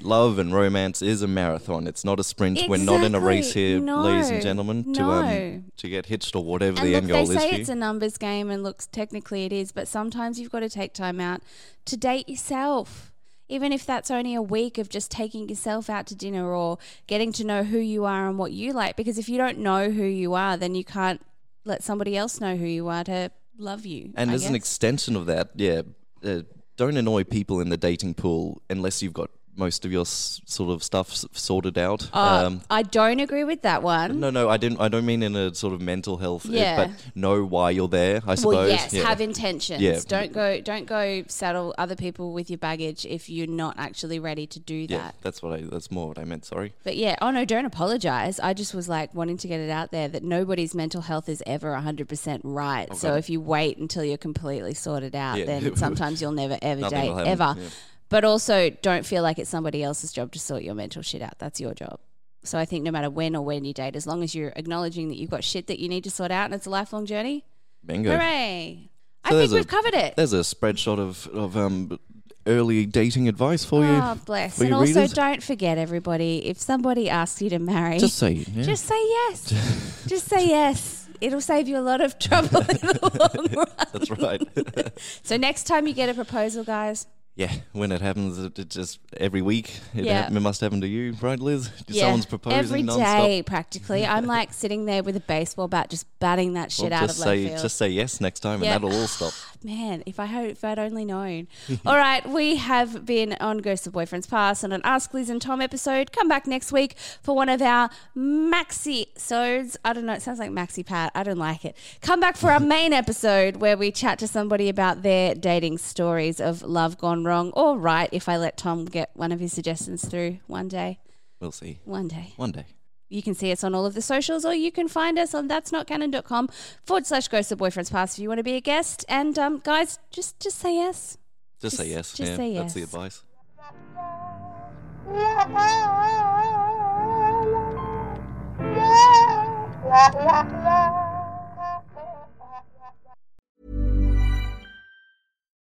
Love 0.00 0.38
and 0.38 0.54
romance 0.54 1.02
is 1.02 1.22
a 1.22 1.28
marathon. 1.28 1.86
It's 1.88 2.04
not 2.04 2.20
a 2.20 2.24
sprint. 2.24 2.60
We're 2.68 2.76
not 2.76 3.02
in 3.04 3.14
a 3.14 3.20
race 3.20 3.46
Exactly. 3.48 3.62
here, 3.62 3.80
ladies 3.80 4.28
and 4.30 4.38
No. 4.38 4.42
gentlemen, 4.42 4.94
to 4.94 5.02
um 5.02 5.64
to 5.78 5.88
get 5.88 6.06
hitched 6.06 6.36
or 6.36 6.44
whatever 6.44 6.78
And 6.78 6.86
the 6.86 6.92
look, 6.92 7.02
end 7.02 7.06
they 7.08 7.12
goal 7.12 7.22
is 7.30 7.36
say 7.36 7.48
for 7.48 7.54
you. 7.56 7.60
it's 7.62 7.68
a 7.68 7.74
numbers 7.74 8.16
game, 8.18 8.48
and 8.50 8.62
looks 8.62 8.86
technically 8.86 9.44
it 9.44 9.52
is, 9.52 9.72
but 9.72 9.88
sometimes 9.88 10.38
you've 10.38 10.52
got 10.52 10.60
to 10.60 10.68
take 10.68 10.92
time 10.94 11.18
out 11.20 11.42
to 11.86 11.96
date 11.96 12.28
yourself. 12.28 13.09
Even 13.50 13.72
if 13.72 13.84
that's 13.84 14.10
only 14.10 14.34
a 14.34 14.42
week 14.42 14.78
of 14.78 14.88
just 14.88 15.10
taking 15.10 15.48
yourself 15.48 15.90
out 15.90 16.06
to 16.06 16.14
dinner 16.14 16.54
or 16.54 16.78
getting 17.06 17.32
to 17.32 17.44
know 17.44 17.64
who 17.64 17.78
you 17.78 18.04
are 18.04 18.28
and 18.28 18.38
what 18.38 18.52
you 18.52 18.72
like. 18.72 18.96
Because 18.96 19.18
if 19.18 19.28
you 19.28 19.36
don't 19.36 19.58
know 19.58 19.90
who 19.90 20.04
you 20.04 20.34
are, 20.34 20.56
then 20.56 20.74
you 20.74 20.84
can't 20.84 21.20
let 21.64 21.82
somebody 21.82 22.16
else 22.16 22.40
know 22.40 22.56
who 22.56 22.66
you 22.66 22.88
are 22.88 23.04
to 23.04 23.30
love 23.58 23.84
you. 23.84 24.12
And 24.16 24.30
I 24.30 24.34
as 24.34 24.46
an 24.46 24.54
extension 24.54 25.16
of 25.16 25.26
that, 25.26 25.50
yeah, 25.56 25.82
uh, 26.24 26.42
don't 26.76 26.96
annoy 26.96 27.24
people 27.24 27.60
in 27.60 27.68
the 27.68 27.76
dating 27.76 28.14
pool 28.14 28.62
unless 28.70 29.02
you've 29.02 29.12
got 29.12 29.30
most 29.56 29.84
of 29.84 29.92
your 29.92 30.02
s- 30.02 30.40
sort 30.46 30.70
of 30.70 30.82
stuff 30.82 31.10
s- 31.10 31.26
sorted 31.32 31.76
out. 31.76 32.08
Uh, 32.12 32.52
I 32.70 32.82
don't 32.82 33.20
agree 33.20 33.44
with 33.44 33.62
that 33.62 33.82
one. 33.82 34.20
no, 34.20 34.30
no, 34.30 34.48
I 34.48 34.56
didn't. 34.56 34.80
I 34.80 34.88
don't 34.88 35.04
mean 35.04 35.22
in 35.22 35.36
a 35.36 35.54
sort 35.54 35.74
of 35.74 35.80
mental 35.80 36.16
health. 36.18 36.46
uh, 36.48 36.52
Yeah. 36.52 36.76
but 36.76 36.90
know 37.14 37.44
why 37.44 37.70
you're 37.70 37.88
there. 37.88 38.22
I 38.26 38.34
suppose. 38.36 38.54
Well, 38.54 38.68
yes, 38.68 38.92
yeah. 38.92 39.02
have 39.04 39.20
intentions. 39.20 39.82
Yeah. 39.82 40.00
Don't 40.08 40.32
go. 40.32 40.60
Don't 40.60 40.86
go 40.86 41.24
saddle 41.28 41.74
other 41.78 41.96
people 41.96 42.32
with 42.32 42.48
your 42.48 42.58
baggage 42.58 43.04
if 43.04 43.28
you're 43.28 43.46
not 43.46 43.74
actually 43.78 44.18
ready 44.18 44.46
to 44.46 44.58
do 44.60 44.86
that. 44.86 44.94
yeah, 44.94 45.10
that's 45.22 45.42
what 45.42 45.52
I. 45.52 45.62
That's 45.62 45.90
more 45.90 46.08
what 46.08 46.18
I 46.18 46.24
meant. 46.24 46.44
Sorry. 46.44 46.72
But 46.84 46.96
yeah, 46.96 47.16
oh 47.20 47.30
no, 47.30 47.44
don't 47.44 47.66
apologize. 47.66 48.40
I 48.40 48.54
just 48.54 48.74
was 48.74 48.88
like 48.88 49.14
wanting 49.14 49.36
to 49.38 49.48
get 49.48 49.60
it 49.60 49.70
out 49.70 49.90
there 49.90 50.08
that 50.08 50.22
nobody's 50.22 50.74
mental 50.74 51.02
health 51.02 51.28
is 51.28 51.42
ever 51.46 51.72
100% 51.74 52.40
right. 52.44 52.94
So 52.96 53.14
if 53.16 53.28
you 53.28 53.40
wait 53.40 53.78
until 53.78 54.04
you're 54.04 54.16
completely 54.18 54.74
sorted 54.74 55.14
out, 55.14 55.38
Yeah. 55.38 55.44
then 55.46 55.76
sometimes 55.84 56.22
you'll 56.22 56.32
never 56.32 56.58
ever 56.62 56.80
Nothing 56.82 57.00
date 57.00 57.08
happen, 57.08 57.26
ever. 57.26 57.54
yeah. 57.58 57.68
But 58.10 58.24
also 58.24 58.70
don't 58.82 59.06
feel 59.06 59.22
like 59.22 59.38
it's 59.38 59.48
somebody 59.48 59.82
else's 59.82 60.12
job 60.12 60.32
to 60.32 60.38
sort 60.38 60.62
your 60.62 60.74
mental 60.74 61.00
shit 61.02 61.22
out. 61.22 61.38
That's 61.38 61.60
your 61.60 61.72
job. 61.74 61.98
So 62.42 62.58
I 62.58 62.64
think 62.64 62.84
no 62.84 62.90
matter 62.90 63.08
when 63.10 63.34
or 63.36 63.42
when 63.44 63.64
you 63.64 63.72
date, 63.72 63.96
as 63.96 64.06
long 64.06 64.22
as 64.22 64.34
you're 64.34 64.52
acknowledging 64.56 65.08
that 65.08 65.16
you've 65.16 65.30
got 65.30 65.44
shit 65.44 65.66
that 65.68 65.78
you 65.78 65.88
need 65.88 66.04
to 66.04 66.10
sort 66.10 66.30
out 66.30 66.46
and 66.46 66.54
it's 66.54 66.66
a 66.66 66.70
lifelong 66.70 67.06
journey, 67.06 67.44
Bingo. 67.84 68.10
hooray. 68.12 68.90
I 69.24 69.30
think 69.30 69.50
a- 69.52 69.54
we've 69.54 69.66
covered 69.68 69.94
it. 69.94 70.16
There's 70.16 70.32
a 70.32 70.40
spreadshot 70.40 70.98
of 70.98 71.26
of 71.28 71.56
um 71.56 71.98
early 72.46 72.86
dating 72.86 73.28
advice 73.28 73.64
for 73.64 73.84
you. 73.84 73.90
Oh, 73.90 74.18
bless. 74.24 74.58
And 74.60 74.72
also, 74.72 74.86
readers. 75.02 75.12
don't 75.12 75.42
forget, 75.42 75.76
everybody, 75.78 76.46
if 76.46 76.58
somebody 76.58 77.10
asks 77.10 77.40
you 77.42 77.50
to 77.50 77.58
marry, 77.58 77.98
Just 77.98 78.16
say 78.16 78.32
yeah. 78.32 78.62
Just 78.62 78.86
say 78.86 78.98
yes. 79.08 80.04
Just 80.06 80.26
say 80.26 80.48
yes. 80.48 81.08
It'll 81.20 81.42
save 81.42 81.68
you 81.68 81.76
a 81.76 81.84
lot 81.84 82.00
of 82.00 82.18
trouble 82.18 82.60
in 82.60 82.78
the 82.78 82.98
long 83.20 83.54
run. 83.54 83.66
That's 83.92 84.10
right. 84.10 84.92
So 85.22 85.36
next 85.36 85.64
time 85.64 85.86
you 85.86 85.92
get 85.92 86.08
a 86.08 86.14
proposal, 86.14 86.64
guys, 86.64 87.06
yeah, 87.36 87.52
when 87.72 87.90
it 87.92 88.00
happens, 88.00 88.38
it, 88.38 88.58
it 88.58 88.68
just 88.70 88.98
every 89.16 89.40
week. 89.40 89.78
It, 89.94 90.04
Yeah. 90.04 90.26
it 90.26 90.40
must 90.40 90.60
happen 90.60 90.80
to 90.82 90.86
you, 90.88 91.14
right, 91.22 91.38
Liz? 91.38 91.70
yeah, 91.88 92.02
Someone's 92.04 92.26
proposing 92.26 92.58
every 92.58 92.82
nonstop. 92.82 93.24
day 93.26 93.42
practically. 93.42 94.04
I'm 94.04 94.26
like 94.26 94.52
sitting 94.52 94.84
there 94.84 95.02
with 95.02 95.16
a 95.16 95.20
baseball 95.20 95.68
bat, 95.68 95.88
just 95.90 96.06
batting 96.18 96.52
that 96.54 96.70
shit 96.72 96.90
Well, 96.90 97.02
out 97.04 97.10
of 97.10 97.16
say 97.16 97.46
field. 97.48 97.60
just 97.62 97.76
say 97.76 97.88
yes 97.88 98.20
next 98.20 98.40
time, 98.40 98.62
Yeah. 98.62 98.74
and 98.74 98.84
that'll 98.84 99.00
all 99.00 99.06
stop. 99.06 99.32
Man, 99.62 100.02
if 100.06 100.18
I 100.18 100.24
had, 100.24 100.50
if 100.50 100.64
I'd 100.64 100.78
only 100.78 101.04
known. 101.04 101.46
All 101.86 101.96
right, 101.96 102.26
we 102.26 102.56
have 102.56 103.04
been 103.04 103.34
on 103.40 103.58
Ghosts 103.58 103.86
of 103.86 103.92
Boyfriends 103.92 104.28
Past 104.28 104.64
and 104.64 104.72
an 104.72 104.80
Ask 104.84 105.12
Liz 105.12 105.28
and 105.28 105.40
Tom 105.40 105.60
episode. 105.60 106.12
Come 106.12 106.28
back 106.28 106.46
next 106.46 106.72
week 106.72 106.96
for 107.20 107.36
one 107.36 107.50
of 107.50 107.60
our 107.60 107.90
maxi 108.16 109.06
sods. 109.18 109.76
I 109.84 109.92
don't 109.92 110.06
know, 110.06 110.14
it 110.14 110.22
sounds 110.22 110.38
like 110.38 110.50
maxi 110.50 110.84
pat. 110.84 111.12
I 111.14 111.22
don't 111.24 111.36
like 111.36 111.64
it. 111.66 111.76
Come 112.00 112.20
back 112.20 112.38
for 112.38 112.50
our 112.50 112.60
main 112.76 112.94
episode 112.94 113.56
where 113.56 113.76
we 113.76 113.90
chat 113.92 114.18
to 114.20 114.26
somebody 114.26 114.70
about 114.70 115.02
their 115.02 115.34
dating 115.34 115.76
stories 115.78 116.40
of 116.40 116.62
love 116.62 116.96
gone 116.96 117.24
wrong 117.24 117.50
or 117.50 117.78
right. 117.78 118.08
If 118.12 118.28
I 118.30 118.38
let 118.38 118.56
Tom 118.56 118.86
get 118.86 119.10
one 119.14 119.30
of 119.30 119.40
his 119.40 119.52
suggestions 119.52 120.06
through 120.08 120.38
one 120.46 120.68
day, 120.68 121.00
We'll 121.38 121.52
see 121.52 121.80
one 121.84 122.08
day. 122.08 122.32
one 122.36 122.52
day. 122.52 122.66
You 123.10 123.22
can 123.22 123.34
see 123.34 123.50
us 123.50 123.64
on 123.64 123.74
all 123.74 123.84
of 123.84 123.94
the 123.94 124.02
socials, 124.02 124.44
or 124.44 124.54
you 124.54 124.70
can 124.70 124.86
find 124.86 125.18
us 125.18 125.34
on 125.34 125.48
that's 125.48 125.72
not 125.72 125.88
canon.com 125.88 126.48
forward 126.84 127.06
slash 127.06 127.26
ghost 127.26 127.50
of 127.50 127.58
boyfriends 127.58 127.90
past 127.90 128.16
if 128.16 128.22
you 128.22 128.28
want 128.28 128.38
to 128.38 128.44
be 128.44 128.54
a 128.54 128.60
guest. 128.60 129.04
And 129.08 129.36
um, 129.36 129.58
guys, 129.58 129.98
just 130.10 130.38
just 130.38 130.58
say 130.58 130.76
yes. 130.76 131.18
Just, 131.60 131.76
say 131.76 131.88
yes. 131.88 132.14
just 132.14 132.30
yeah, 132.30 132.36
say 132.36 132.54
That's 132.54 132.74
the 132.74 132.82
advice. 132.84 133.24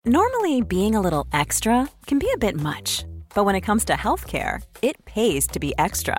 Normally, 0.05 0.62
being 0.62 0.96
a 0.96 1.01
little 1.01 1.27
extra 1.33 1.88
can 2.07 2.18
be 2.18 2.31
a 2.35 2.38
bit 2.38 2.57
much, 2.57 3.05
but 3.35 3.44
when 3.44 3.55
it 3.55 3.61
comes 3.61 3.85
to 3.85 3.92
healthcare, 3.92 4.62
it 4.83 5.05
pays 5.05 5.46
to 5.48 5.61
be 5.61 5.72
extra. 5.79 6.18